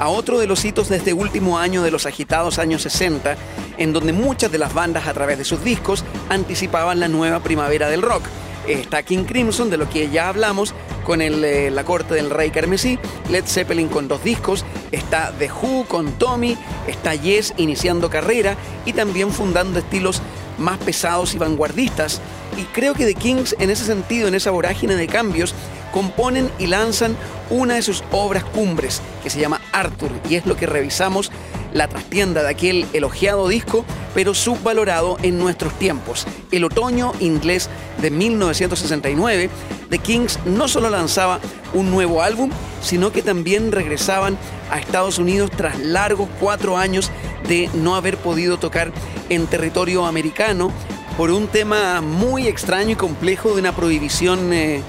otro 0.08 0.38
de 0.38 0.46
los 0.46 0.64
hitos 0.64 0.88
de 0.88 0.96
este 0.96 1.12
último 1.12 1.58
año 1.58 1.82
de 1.82 1.90
los 1.90 2.06
agitados 2.06 2.58
años 2.58 2.82
60, 2.82 3.36
en 3.78 3.92
donde 3.92 4.12
muchas 4.12 4.50
de 4.50 4.58
las 4.58 4.74
bandas 4.74 5.06
a 5.06 5.12
través 5.12 5.38
de 5.38 5.44
sus 5.44 5.62
discos 5.62 6.04
anticipaban 6.28 7.00
la 7.00 7.08
nueva 7.08 7.40
primavera 7.40 7.88
del 7.88 8.02
rock. 8.02 8.22
Está 8.66 9.02
King 9.02 9.24
Crimson, 9.24 9.70
de 9.70 9.76
lo 9.76 9.88
que 9.90 10.08
ya 10.10 10.28
hablamos, 10.28 10.72
con 11.04 11.20
eh, 11.20 11.70
la 11.70 11.84
corte 11.84 12.14
del 12.14 12.30
rey 12.30 12.50
carmesí, 12.50 12.98
Led 13.28 13.44
Zeppelin 13.44 13.88
con 13.88 14.06
dos 14.06 14.22
discos, 14.22 14.64
está 14.92 15.32
The 15.38 15.50
Who 15.50 15.86
con 15.88 16.12
Tommy, 16.12 16.56
está 16.86 17.14
Yes 17.14 17.54
iniciando 17.56 18.08
carrera 18.08 18.56
y 18.86 18.92
también 18.92 19.32
fundando 19.32 19.80
estilos 19.80 20.22
más 20.58 20.78
pesados 20.78 21.34
y 21.34 21.38
vanguardistas. 21.38 22.20
Y 22.56 22.62
creo 22.64 22.94
que 22.94 23.04
The 23.04 23.14
Kings 23.14 23.56
en 23.58 23.70
ese 23.70 23.84
sentido, 23.84 24.28
en 24.28 24.34
esa 24.34 24.50
vorágine 24.50 24.94
de 24.94 25.08
cambios, 25.08 25.54
componen 25.92 26.50
y 26.58 26.66
lanzan 26.66 27.16
una 27.50 27.74
de 27.74 27.82
sus 27.82 28.02
obras 28.10 28.44
cumbres, 28.44 29.00
que 29.22 29.30
se 29.30 29.40
llama 29.40 29.60
Arthur, 29.72 30.10
y 30.28 30.34
es 30.34 30.46
lo 30.46 30.56
que 30.56 30.66
revisamos 30.66 31.30
la 31.72 31.88
trastienda 31.88 32.42
de 32.42 32.50
aquel 32.50 32.86
elogiado 32.92 33.48
disco, 33.48 33.84
pero 34.14 34.34
subvalorado 34.34 35.16
en 35.22 35.38
nuestros 35.38 35.72
tiempos. 35.78 36.26
El 36.50 36.64
otoño 36.64 37.12
inglés 37.20 37.68
de 38.00 38.10
1969, 38.10 39.50
The 39.88 39.98
Kings 39.98 40.38
no 40.44 40.68
solo 40.68 40.90
lanzaba 40.90 41.40
un 41.72 41.90
nuevo 41.90 42.22
álbum, 42.22 42.50
sino 42.82 43.12
que 43.12 43.22
también 43.22 43.72
regresaban 43.72 44.36
a 44.70 44.78
Estados 44.78 45.18
Unidos 45.18 45.50
tras 45.56 45.78
largos 45.78 46.28
cuatro 46.40 46.76
años 46.76 47.10
de 47.48 47.70
no 47.74 47.96
haber 47.96 48.16
podido 48.16 48.58
tocar 48.58 48.92
en 49.28 49.46
territorio 49.46 50.06
americano 50.06 50.72
por 51.16 51.30
un 51.30 51.46
tema 51.46 52.00
muy 52.00 52.48
extraño 52.48 52.92
y 52.92 52.96
complejo 52.96 53.54
de 53.54 53.60
una 53.60 53.74
prohibición 53.74 54.52
eh, 54.52 54.82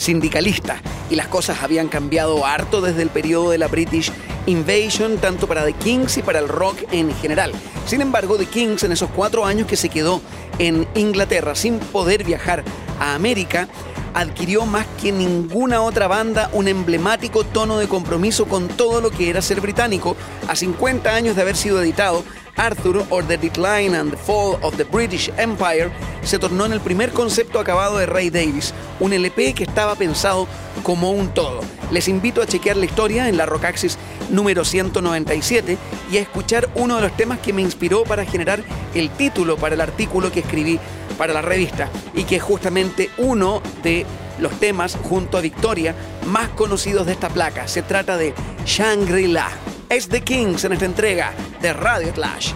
sindicalista 0.00 0.80
y 1.10 1.16
las 1.16 1.28
cosas 1.28 1.62
habían 1.62 1.88
cambiado 1.88 2.46
harto 2.46 2.80
desde 2.80 3.02
el 3.02 3.10
periodo 3.10 3.50
de 3.50 3.58
la 3.58 3.68
British 3.68 4.10
Invasion, 4.46 5.18
tanto 5.18 5.46
para 5.46 5.64
The 5.64 5.74
Kings 5.74 6.16
y 6.16 6.22
para 6.22 6.38
el 6.38 6.48
rock 6.48 6.78
en 6.90 7.14
general. 7.16 7.52
Sin 7.86 8.00
embargo, 8.00 8.38
The 8.38 8.46
Kings 8.46 8.82
en 8.82 8.92
esos 8.92 9.10
cuatro 9.10 9.44
años 9.44 9.66
que 9.66 9.76
se 9.76 9.90
quedó 9.90 10.22
en 10.58 10.88
Inglaterra 10.94 11.54
sin 11.54 11.78
poder 11.78 12.24
viajar 12.24 12.64
a 12.98 13.14
América, 13.14 13.68
adquirió 14.14 14.64
más 14.64 14.86
que 15.00 15.12
ninguna 15.12 15.82
otra 15.82 16.08
banda 16.08 16.50
un 16.52 16.66
emblemático 16.68 17.44
tono 17.44 17.78
de 17.78 17.86
compromiso 17.86 18.46
con 18.46 18.68
todo 18.68 19.00
lo 19.00 19.10
que 19.10 19.28
era 19.28 19.42
ser 19.42 19.60
británico. 19.60 20.16
A 20.48 20.56
50 20.56 21.14
años 21.14 21.36
de 21.36 21.42
haber 21.42 21.56
sido 21.56 21.82
editado, 21.82 22.24
Arthur 22.56 23.04
or 23.10 23.24
the 23.26 23.36
Decline 23.36 23.94
and 23.94 24.10
the 24.10 24.16
Fall 24.16 24.58
of 24.62 24.76
the 24.76 24.84
British 24.84 25.30
Empire 25.36 25.90
se 26.22 26.38
tornó 26.38 26.66
en 26.66 26.72
el 26.72 26.80
primer 26.80 27.10
concepto 27.12 27.58
acabado 27.58 27.98
de 27.98 28.06
Ray 28.06 28.30
Davis, 28.30 28.74
un 28.98 29.12
LP 29.12 29.54
que 29.54 29.64
estaba 29.64 29.94
pensado 29.94 30.46
como 30.82 31.10
un 31.10 31.28
todo. 31.34 31.60
Les 31.90 32.08
invito 32.08 32.42
a 32.42 32.46
chequear 32.46 32.76
la 32.76 32.86
historia 32.86 33.28
en 33.28 33.36
la 33.36 33.46
Rockaxis 33.46 33.98
número 34.30 34.64
197 34.64 35.78
y 36.10 36.16
a 36.16 36.20
escuchar 36.20 36.68
uno 36.74 36.96
de 36.96 37.02
los 37.02 37.16
temas 37.16 37.40
que 37.40 37.52
me 37.52 37.62
inspiró 37.62 38.04
para 38.04 38.24
generar 38.24 38.62
el 38.94 39.10
título 39.10 39.56
para 39.56 39.74
el 39.74 39.80
artículo 39.80 40.30
que 40.30 40.40
escribí 40.40 40.78
para 41.18 41.32
la 41.32 41.42
revista 41.42 41.88
y 42.14 42.24
que 42.24 42.36
es 42.36 42.42
justamente 42.42 43.10
uno 43.18 43.62
de 43.82 44.06
los 44.40 44.58
temas 44.58 44.96
junto 45.02 45.38
a 45.38 45.40
Victoria 45.40 45.94
más 46.26 46.48
conocidos 46.50 47.06
de 47.06 47.12
esta 47.12 47.28
placa. 47.28 47.68
Se 47.68 47.82
trata 47.82 48.16
de 48.16 48.34
Shangri-La 48.64 49.48
es 49.90 50.08
The 50.08 50.20
Kings 50.20 50.64
en 50.64 50.72
esta 50.72 50.84
entrega 50.84 51.32
de 51.60 51.72
Radio 51.72 52.12
Clash. 52.12 52.52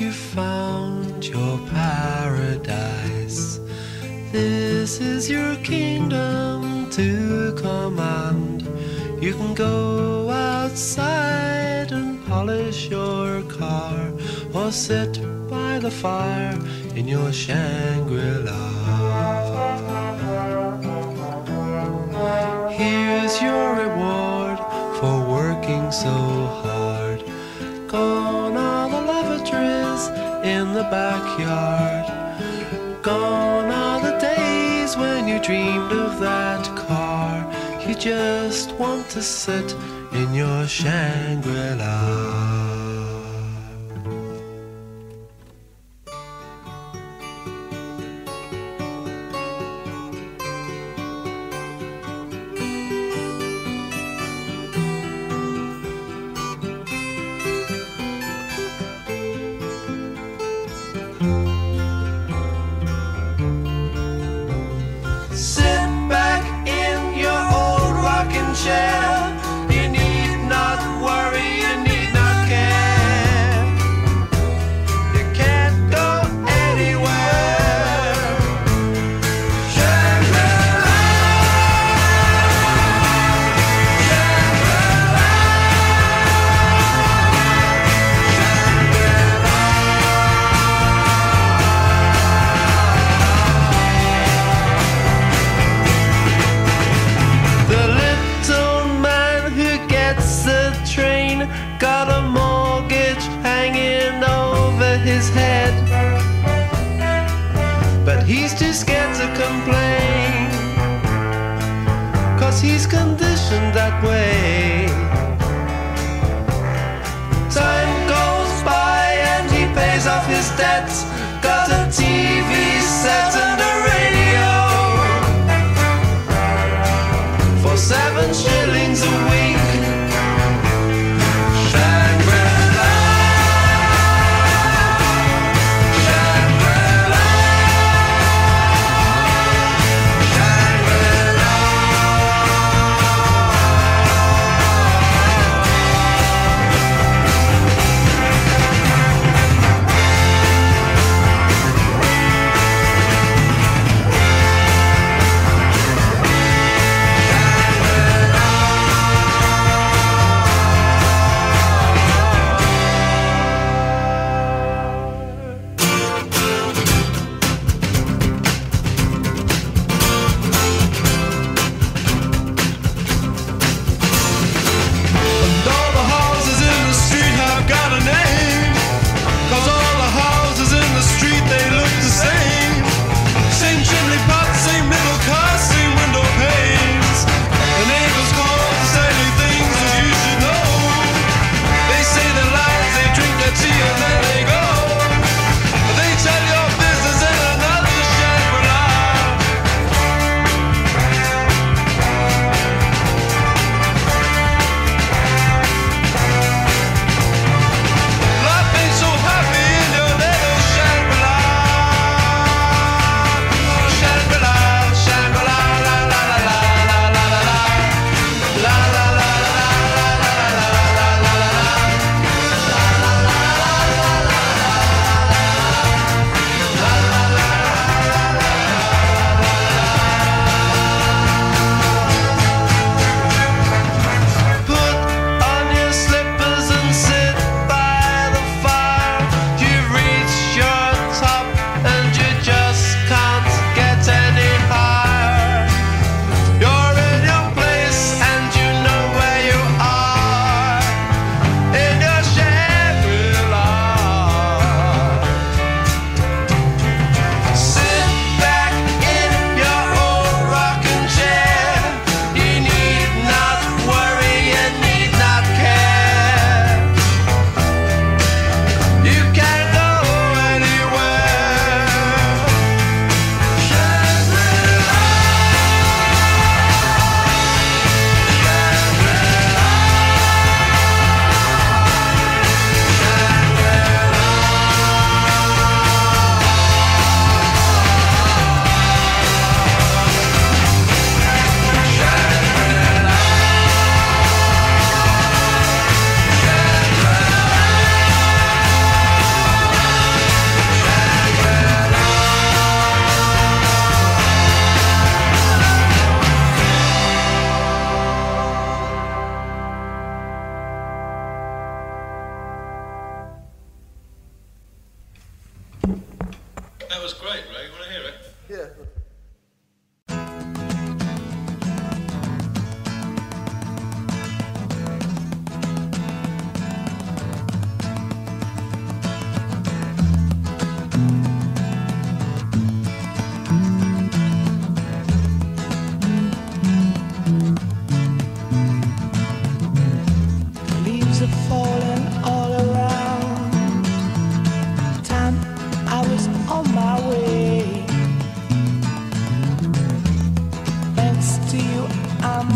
you 0.00 0.12
found 0.12 1.26
your 1.26 1.58
paradise. 1.68 3.60
This 4.32 5.00
is 5.00 5.30
your 5.30 5.56
kingdom 5.56 6.90
to 6.90 7.54
command. 7.56 8.68
You 9.22 9.32
can 9.34 9.54
go 9.54 10.28
outside 10.30 11.92
and 11.92 12.24
polish 12.26 12.90
your 12.90 13.42
car, 13.42 14.12
or 14.52 14.70
sit 14.70 15.20
by 15.48 15.78
the 15.78 15.90
fire 15.90 16.58
in 16.94 17.08
your 17.08 17.32
Shangri 17.32 18.42
La. 18.44 18.75
backyard. 30.90 32.06
Gone 33.02 33.70
are 33.70 34.00
the 34.00 34.18
days 34.18 34.96
when 34.96 35.28
you 35.28 35.40
dreamed 35.42 35.92
of 35.92 36.18
that 36.20 36.64
car. 36.76 37.44
You 37.86 37.94
just 37.94 38.72
want 38.72 39.08
to 39.10 39.22
sit 39.22 39.74
in 40.12 40.34
your 40.34 40.66
Shangri-La. 40.66 42.65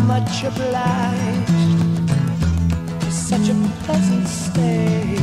much 0.07 0.43
obliged. 0.43 2.11
Such 3.09 3.49
a 3.49 3.55
pleasant 3.83 4.27
stay. 4.27 5.17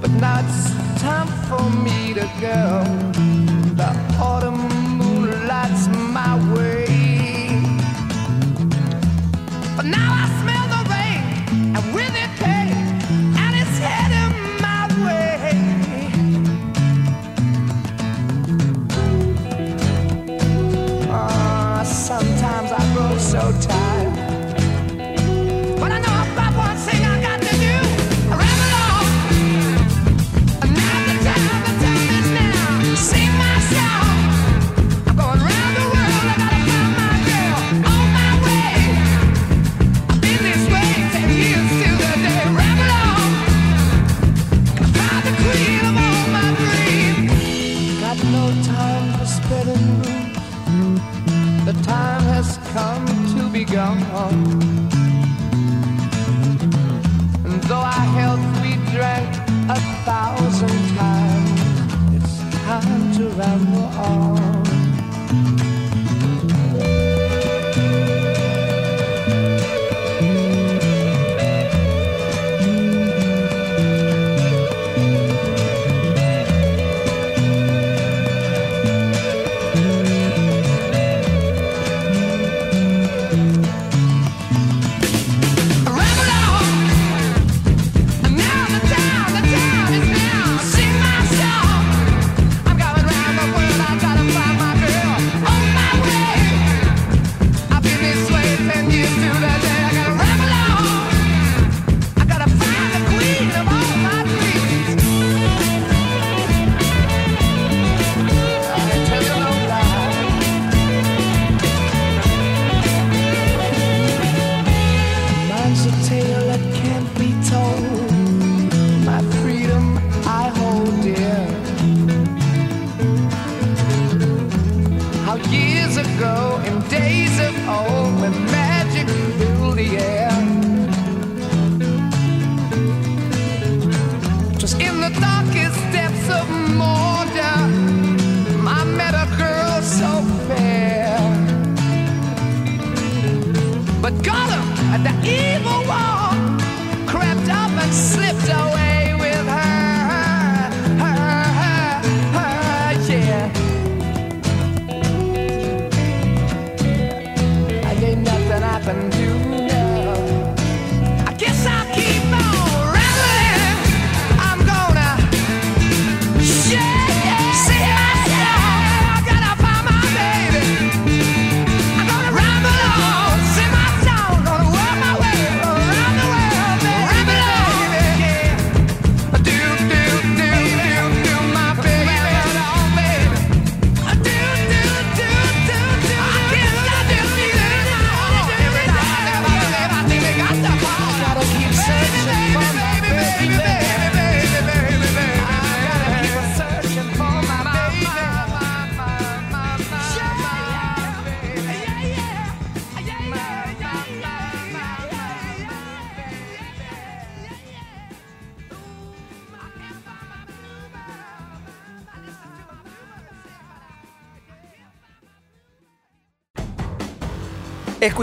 But 0.00 0.10
now 0.12 0.40
it's 0.44 1.00
time 1.02 1.28
for 1.48 1.62
me 1.84 2.14
to 2.14 2.26
go. 2.40 3.19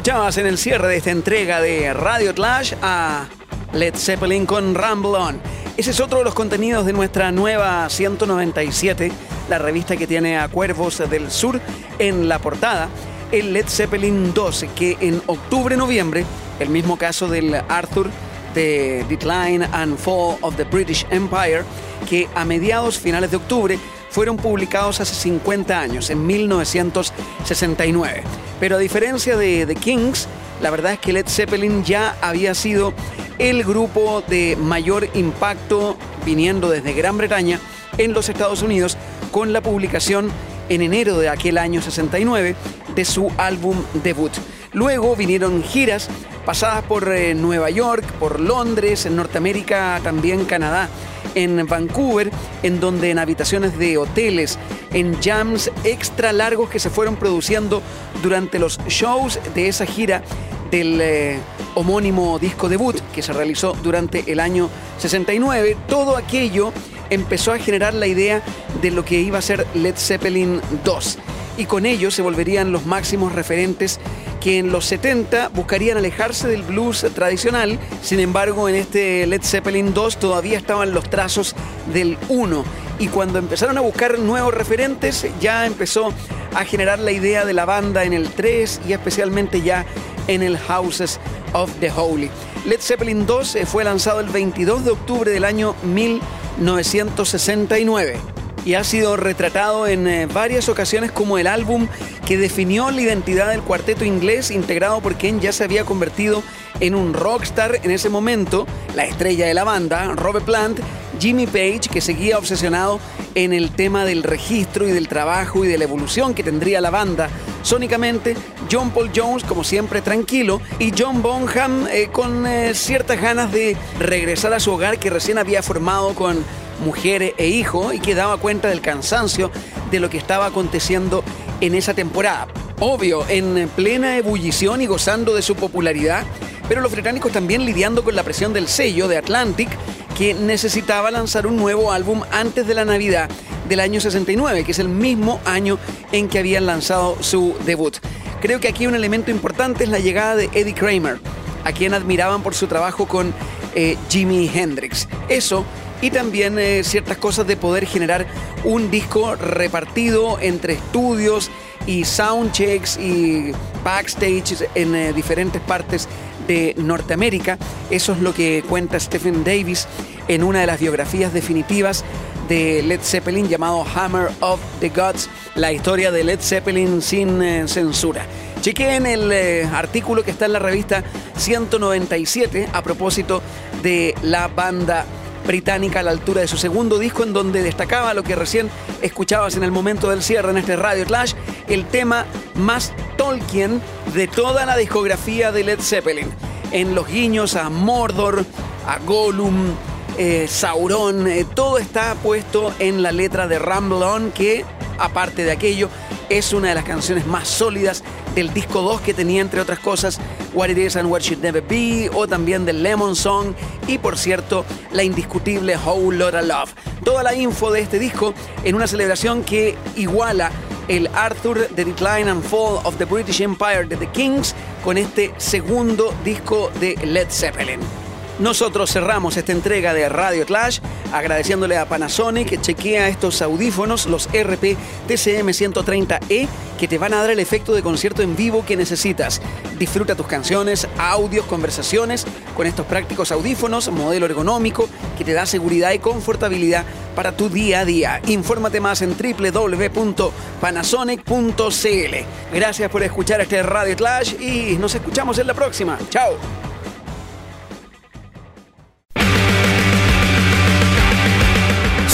Escuchabas 0.07 0.37
en 0.37 0.47
el 0.47 0.57
cierre 0.57 0.87
de 0.87 0.95
esta 0.95 1.11
entrega 1.11 1.59
de 1.59 1.93
Radio 1.93 2.33
Clash 2.33 2.73
a 2.81 3.27
Led 3.73 3.93
Zeppelin 3.93 4.45
con 4.45 4.73
Rumble 4.73 5.17
On. 5.17 5.41
Ese 5.75 5.91
es 5.91 5.99
otro 5.99 6.19
de 6.19 6.23
los 6.23 6.33
contenidos 6.33 6.85
de 6.85 6.93
nuestra 6.93 7.29
nueva 7.33 7.89
197, 7.89 9.11
la 9.49 9.57
revista 9.57 9.97
que 9.97 10.07
tiene 10.07 10.37
a 10.37 10.47
Cuervos 10.47 11.03
del 11.09 11.29
Sur 11.29 11.59
en 11.99 12.29
la 12.29 12.39
portada, 12.39 12.87
el 13.33 13.51
Led 13.51 13.67
Zeppelin 13.67 14.33
2, 14.33 14.67
que 14.77 14.95
en 15.01 15.21
octubre-noviembre, 15.25 16.23
el 16.61 16.69
mismo 16.69 16.97
caso 16.97 17.27
del 17.27 17.53
Arthur 17.67 18.09
de 18.55 19.05
Decline 19.09 19.67
and 19.73 19.97
Fall 19.97 20.37
of 20.39 20.55
the 20.55 20.63
British 20.63 21.05
Empire, 21.09 21.65
que 22.09 22.29
a 22.33 22.45
mediados, 22.45 22.97
finales 22.97 23.29
de 23.29 23.35
octubre, 23.35 23.77
fueron 24.09 24.37
publicados 24.37 24.99
hace 24.99 25.13
50 25.15 25.79
años, 25.79 26.09
en 26.09 26.25
1969. 26.25 28.23
Pero 28.59 28.75
a 28.77 28.79
diferencia 28.79 29.37
de 29.37 29.65
The 29.65 29.75
Kings, 29.75 30.27
la 30.61 30.69
verdad 30.69 30.93
es 30.93 30.99
que 30.99 31.13
Led 31.13 31.27
Zeppelin 31.27 31.83
ya 31.83 32.15
había 32.21 32.55
sido 32.55 32.93
el 33.37 33.63
grupo 33.63 34.23
de 34.27 34.55
mayor 34.59 35.07
impacto 35.13 35.97
viniendo 36.25 36.69
desde 36.69 36.93
Gran 36.93 37.17
Bretaña 37.17 37.59
en 37.97 38.13
los 38.13 38.29
Estados 38.29 38.61
Unidos 38.61 38.97
con 39.31 39.53
la 39.53 39.61
publicación 39.61 40.31
en 40.69 40.81
enero 40.81 41.17
de 41.19 41.29
aquel 41.29 41.57
año 41.57 41.81
69 41.81 42.55
de 42.95 43.05
su 43.05 43.31
álbum 43.37 43.77
debut. 44.03 44.31
Luego 44.73 45.15
vinieron 45.15 45.63
giras 45.63 46.09
pasadas 46.45 46.83
por 46.83 47.11
eh, 47.11 47.33
Nueva 47.33 47.69
York, 47.69 48.05
por 48.19 48.39
Londres, 48.39 49.05
en 49.05 49.15
Norteamérica, 49.15 49.99
también 50.03 50.45
Canadá 50.45 50.89
en 51.37 51.67
Vancouver, 51.67 52.31
en 52.63 52.79
donde 52.79 53.11
en 53.11 53.19
habitaciones 53.19 53.77
de 53.77 53.97
hoteles, 53.97 54.57
en 54.91 55.21
jams 55.21 55.69
extra 55.83 56.33
largos 56.33 56.69
que 56.69 56.79
se 56.79 56.89
fueron 56.89 57.15
produciendo 57.15 57.81
durante 58.23 58.57
los 58.57 58.79
shows 58.87 59.39
de 59.53 59.67
esa 59.67 59.85
gira 59.85 60.23
del 60.71 60.99
eh, 60.99 61.39
homónimo 61.75 62.39
disco 62.39 62.69
debut 62.69 62.99
que 63.13 63.21
se 63.21 63.33
realizó 63.33 63.75
durante 63.83 64.31
el 64.31 64.39
año 64.39 64.69
69. 64.97 65.77
Todo 65.87 66.17
aquello 66.17 66.73
empezó 67.11 67.53
a 67.53 67.59
generar 67.59 67.93
la 67.93 68.07
idea 68.07 68.41
de 68.81 68.91
lo 68.91 69.05
que 69.05 69.19
iba 69.19 69.37
a 69.37 69.43
ser 69.43 69.65
Led 69.75 69.95
Zeppelin 69.95 70.59
2 70.83 71.19
y 71.57 71.65
con 71.65 71.85
ello 71.85 72.11
se 72.11 72.21
volverían 72.21 72.71
los 72.71 72.85
máximos 72.85 73.33
referentes 73.33 73.99
que 74.39 74.59
en 74.59 74.71
los 74.71 74.85
70 74.85 75.49
buscarían 75.49 75.97
alejarse 75.97 76.47
del 76.47 76.63
blues 76.63 77.05
tradicional, 77.13 77.77
sin 78.01 78.19
embargo 78.19 78.69
en 78.69 78.75
este 78.75 79.27
Led 79.27 79.41
Zeppelin 79.43 79.93
2 79.93 80.17
todavía 80.17 80.57
estaban 80.57 80.93
los 80.93 81.09
trazos 81.09 81.55
del 81.93 82.17
1 82.29 82.63
y 82.99 83.07
cuando 83.07 83.39
empezaron 83.39 83.77
a 83.77 83.81
buscar 83.81 84.19
nuevos 84.19 84.53
referentes 84.53 85.25
ya 85.39 85.65
empezó 85.65 86.13
a 86.53 86.65
generar 86.65 86.99
la 86.99 87.11
idea 87.11 87.45
de 87.45 87.53
la 87.53 87.65
banda 87.65 88.03
en 88.03 88.13
el 88.13 88.29
3 88.29 88.81
y 88.87 88.93
especialmente 88.93 89.61
ya 89.61 89.85
en 90.27 90.43
el 90.43 90.57
Houses 90.57 91.19
of 91.53 91.71
the 91.79 91.89
Holy. 91.89 92.29
Led 92.65 92.81
Zeppelin 92.81 93.25
2 93.25 93.55
eh, 93.55 93.65
fue 93.65 93.83
lanzado 93.83 94.19
el 94.19 94.29
22 94.29 94.85
de 94.85 94.91
octubre 94.91 95.31
del 95.31 95.45
año 95.45 95.73
1969 95.83 98.36
y 98.67 98.75
ha 98.75 98.83
sido 98.83 99.15
retratado 99.15 99.87
en 99.87 100.07
eh, 100.07 100.25
varias 100.25 100.67
ocasiones 100.67 101.09
como 101.13 101.37
el 101.37 101.47
álbum 101.47 101.87
que 102.25 102.37
definió 102.37 102.91
la 102.91 102.99
identidad 102.99 103.49
del 103.49 103.61
cuarteto 103.61 104.03
inglés 104.03 104.51
integrado 104.51 104.99
por 104.99 105.15
quien 105.15 105.39
ya 105.39 105.53
se 105.53 105.63
había 105.63 105.85
convertido 105.85 106.43
en 106.81 106.93
un 106.93 107.13
rockstar 107.13 107.79
en 107.83 107.91
ese 107.91 108.09
momento, 108.09 108.67
la 108.93 109.05
estrella 109.05 109.47
de 109.47 109.53
la 109.53 109.63
banda, 109.63 110.11
Robert 110.15 110.45
Plant, 110.45 110.79
Jimmy 111.17 111.47
Page, 111.47 111.83
que 111.89 112.01
seguía 112.01 112.37
obsesionado 112.37 112.99
en 113.35 113.53
el 113.53 113.71
tema 113.71 114.03
del 114.03 114.21
registro 114.21 114.85
y 114.85 114.91
del 114.91 115.07
trabajo 115.07 115.63
y 115.63 115.69
de 115.69 115.77
la 115.77 115.85
evolución 115.85 116.33
que 116.33 116.43
tendría 116.43 116.81
la 116.81 116.89
banda. 116.89 117.29
Sónicamente, 117.63 118.35
John 118.69 118.91
Paul 118.91 119.11
Jones, 119.15 119.45
como 119.45 119.63
siempre, 119.63 120.01
tranquilo, 120.01 120.59
y 120.77 120.91
John 120.95 121.21
Bonham 121.21 121.87
eh, 121.89 122.09
con 122.11 122.45
eh, 122.45 122.73
ciertas 122.73 123.21
ganas 123.21 123.49
de 123.53 123.77
regresar 123.97 124.53
a 124.53 124.59
su 124.59 124.73
hogar 124.73 124.99
que 124.99 125.09
recién 125.09 125.37
había 125.37 125.63
formado 125.63 126.13
con 126.13 126.43
mujer 126.79 127.33
e 127.37 127.47
hijo 127.47 127.93
y 127.93 127.99
que 127.99 128.15
daba 128.15 128.37
cuenta 128.37 128.69
del 128.69 128.81
cansancio 128.81 129.51
de 129.91 129.99
lo 129.99 130.09
que 130.09 130.17
estaba 130.17 130.45
aconteciendo 130.47 131.23
en 131.61 131.75
esa 131.75 131.93
temporada. 131.93 132.47
Obvio, 132.79 133.25
en 133.27 133.69
plena 133.75 134.17
ebullición 134.17 134.81
y 134.81 134.85
gozando 134.85 135.33
de 135.33 135.41
su 135.41 135.55
popularidad, 135.55 136.23
pero 136.67 136.81
los 136.81 136.91
británicos 136.91 137.31
también 137.31 137.65
lidiando 137.65 138.03
con 138.03 138.15
la 138.15 138.23
presión 138.23 138.53
del 138.53 138.67
sello 138.67 139.07
de 139.07 139.17
Atlantic, 139.17 139.69
que 140.17 140.33
necesitaba 140.33 141.11
lanzar 141.11 141.47
un 141.47 141.57
nuevo 141.57 141.91
álbum 141.91 142.21
antes 142.31 142.67
de 142.67 142.73
la 142.73 142.85
Navidad 142.85 143.29
del 143.67 143.79
año 143.79 143.99
69, 143.99 144.63
que 144.63 144.71
es 144.71 144.79
el 144.79 144.89
mismo 144.89 145.39
año 145.45 145.77
en 146.11 146.27
que 146.27 146.39
habían 146.39 146.65
lanzado 146.65 147.17
su 147.21 147.55
debut. 147.65 147.97
Creo 148.41 148.59
que 148.59 148.67
aquí 148.67 148.87
un 148.87 148.95
elemento 148.95 149.31
importante 149.31 149.83
es 149.83 149.89
la 149.89 149.99
llegada 149.99 150.35
de 150.35 150.49
Eddie 150.53 150.73
Kramer, 150.73 151.19
a 151.63 151.71
quien 151.71 151.93
admiraban 151.93 152.43
por 152.43 152.55
su 152.55 152.67
trabajo 152.67 153.07
con 153.07 153.33
eh, 153.75 153.97
Jimi 154.09 154.49
Hendrix. 154.53 155.07
Eso 155.29 155.65
y 156.01 156.11
también 156.11 156.59
eh, 156.59 156.83
ciertas 156.83 157.17
cosas 157.17 157.47
de 157.47 157.57
poder 157.57 157.85
generar 157.85 158.25
un 158.63 158.91
disco 158.91 159.35
repartido 159.35 160.37
entre 160.39 160.73
estudios 160.73 161.49
y 161.85 162.05
soundchecks 162.05 162.97
y 162.97 163.51
backstage 163.83 164.67
en 164.75 164.95
eh, 164.95 165.13
diferentes 165.13 165.61
partes 165.61 166.07
de 166.47 166.75
Norteamérica. 166.77 167.57
Eso 167.89 168.13
es 168.13 168.19
lo 168.19 168.33
que 168.33 168.63
cuenta 168.67 168.99
Stephen 168.99 169.43
Davis 169.43 169.87
en 170.27 170.43
una 170.43 170.61
de 170.61 170.67
las 170.67 170.79
biografías 170.79 171.33
definitivas 171.33 172.03
de 172.49 172.81
Led 172.83 173.01
Zeppelin 173.01 173.47
llamado 173.47 173.85
Hammer 173.95 174.29
of 174.39 174.59
the 174.79 174.89
Gods, 174.89 175.29
la 175.55 175.73
historia 175.73 176.11
de 176.11 176.23
Led 176.23 176.39
Zeppelin 176.39 177.01
sin 177.01 177.41
eh, 177.41 177.67
censura. 177.67 178.25
Chequeen 178.61 179.05
el 179.05 179.31
artículo 179.73 180.23
que 180.23 180.31
está 180.31 180.45
en 180.45 180.53
la 180.53 180.59
revista 180.59 181.03
197 181.37 182.69
a 182.73 182.81
propósito 182.81 183.41
de 183.83 184.15
la 184.23 184.47
banda 184.47 185.05
británica 185.47 186.01
a 186.01 186.03
la 186.03 186.11
altura 186.11 186.41
de 186.41 186.47
su 186.47 186.57
segundo 186.57 186.99
disco 186.99 187.23
en 187.23 187.33
donde 187.33 187.63
destacaba 187.63 188.13
lo 188.13 188.23
que 188.23 188.35
recién 188.35 188.69
escuchabas 189.01 189.55
en 189.55 189.63
el 189.63 189.71
momento 189.71 190.09
del 190.09 190.21
cierre 190.21 190.51
en 190.51 190.57
este 190.57 190.75
Radio 190.75 191.05
Clash, 191.05 191.33
el 191.67 191.85
tema 191.85 192.25
más 192.55 192.93
Tolkien 193.17 193.81
de 194.13 194.27
toda 194.27 194.65
la 194.65 194.77
discografía 194.77 195.51
de 195.51 195.63
Led 195.63 195.79
Zeppelin. 195.79 196.27
En 196.71 196.93
los 196.93 197.07
guiños 197.07 197.55
a 197.55 197.69
Mordor, 197.69 198.45
a 198.85 198.99
Gollum, 198.99 199.73
eh, 200.17 200.47
Sauron, 200.49 201.27
eh, 201.27 201.45
todo 201.55 201.77
está 201.77 202.15
puesto 202.15 202.73
en 202.79 203.01
la 203.01 203.11
letra 203.11 203.47
de 203.47 203.57
Rumble 203.57 204.03
On 204.05 204.31
que, 204.31 204.65
aparte 204.99 205.43
de 205.43 205.51
aquello, 205.51 205.89
es 206.29 206.53
una 206.53 206.69
de 206.69 206.75
las 206.75 206.83
canciones 206.83 207.25
más 207.25 207.47
sólidas 207.47 208.03
del 208.35 208.53
disco 208.53 208.81
2 208.81 209.01
que 209.01 209.13
tenía, 209.13 209.41
entre 209.41 209.61
otras 209.61 209.79
cosas, 209.79 210.19
What 210.53 210.69
It 210.69 210.77
Is 210.77 210.95
and 210.95 211.09
What 211.09 211.21
Should 211.21 211.41
Never 211.41 211.63
Be, 211.63 212.09
o 212.13 212.27
también 212.27 212.65
del 212.65 212.83
Lemon 212.83 213.15
Song, 213.15 213.53
y 213.87 213.97
por 213.97 214.17
cierto, 214.17 214.65
la 214.91 215.03
indiscutible 215.03 215.77
Whole 215.77 216.17
Lotta 216.17 216.41
Love. 216.41 216.73
Toda 217.03 217.23
la 217.23 217.33
info 217.33 217.71
de 217.71 217.81
este 217.81 217.99
disco 217.99 218.33
en 218.63 218.75
una 218.75 218.87
celebración 218.87 219.43
que 219.43 219.75
iguala 219.95 220.51
el 220.87 221.07
Arthur 221.13 221.67
The 221.75 221.85
Decline 221.85 222.29
and 222.29 222.43
Fall 222.43 222.79
of 222.83 222.97
the 222.97 223.05
British 223.05 223.41
Empire 223.41 223.85
de 223.85 223.97
The 223.97 224.07
Kings 224.07 224.55
con 224.83 224.97
este 224.97 225.33
segundo 225.37 226.13
disco 226.23 226.71
de 226.79 226.95
Led 227.05 227.27
Zeppelin. 227.29 228.06
Nosotros 228.39 228.91
cerramos 228.91 229.35
esta 229.35 229.51
entrega 229.51 229.95
de 229.95 230.07
Radio 230.09 230.45
Clash 230.45 230.77
agradeciéndole 231.11 231.75
a 231.77 231.87
Panasonic 231.87 232.49
que 232.49 232.61
chequea 232.61 233.09
estos 233.09 233.41
audífonos, 233.41 234.05
los 234.05 234.27
RP 234.27 234.77
TCM 235.07 235.49
130E, 235.49 236.47
que 236.79 236.87
te 236.87 236.99
van 236.99 237.13
a 237.13 237.21
dar 237.21 237.31
el 237.31 237.39
efecto 237.39 237.73
de 237.73 237.81
concierto 237.81 238.21
en 238.21 238.35
vivo 238.35 238.63
que 238.65 238.77
necesitas. 238.77 239.41
Disfruta 239.79 240.13
tus 240.15 240.27
canciones, 240.27 240.87
audios, 240.97 241.45
conversaciones 241.45 242.27
con 242.55 242.67
estos 242.67 242.85
prácticos 242.85 243.31
audífonos, 243.31 243.91
modelo 243.91 244.27
ergonómico 244.27 244.87
que 245.17 245.25
te 245.25 245.33
da 245.33 245.47
seguridad 245.47 245.93
y 245.93 245.99
confortabilidad 245.99 246.85
para 247.15 247.35
tu 247.35 247.49
día 247.49 247.79
a 247.79 247.85
día. 247.85 248.21
Infórmate 248.27 248.79
más 248.79 249.01
en 249.01 249.15
www.panasonic.cl. 249.17 252.15
Gracias 252.53 252.91
por 252.91 253.03
escuchar 253.03 253.41
este 253.41 253.63
Radio 253.63 253.95
Clash 253.95 254.35
y 254.39 254.77
nos 254.77 254.93
escuchamos 254.93 255.39
en 255.39 255.47
la 255.47 255.55
próxima. 255.55 255.97
Chao. 256.09 256.66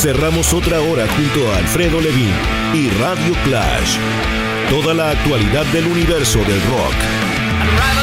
Cerramos 0.04 0.54
otra 0.54 0.82
hora 0.82 1.08
junto 1.08 1.49
a 1.49 1.60
Alfredo 1.60 2.01
Levin 2.01 2.30
y 2.74 2.89
Radio 2.89 3.34
Clash. 3.45 3.97
Toda 4.70 4.93
la 4.93 5.12
actualidad 5.12 5.66
del 5.68 5.88
universo 5.88 6.39
del 6.39 6.62
rock. 6.64 8.03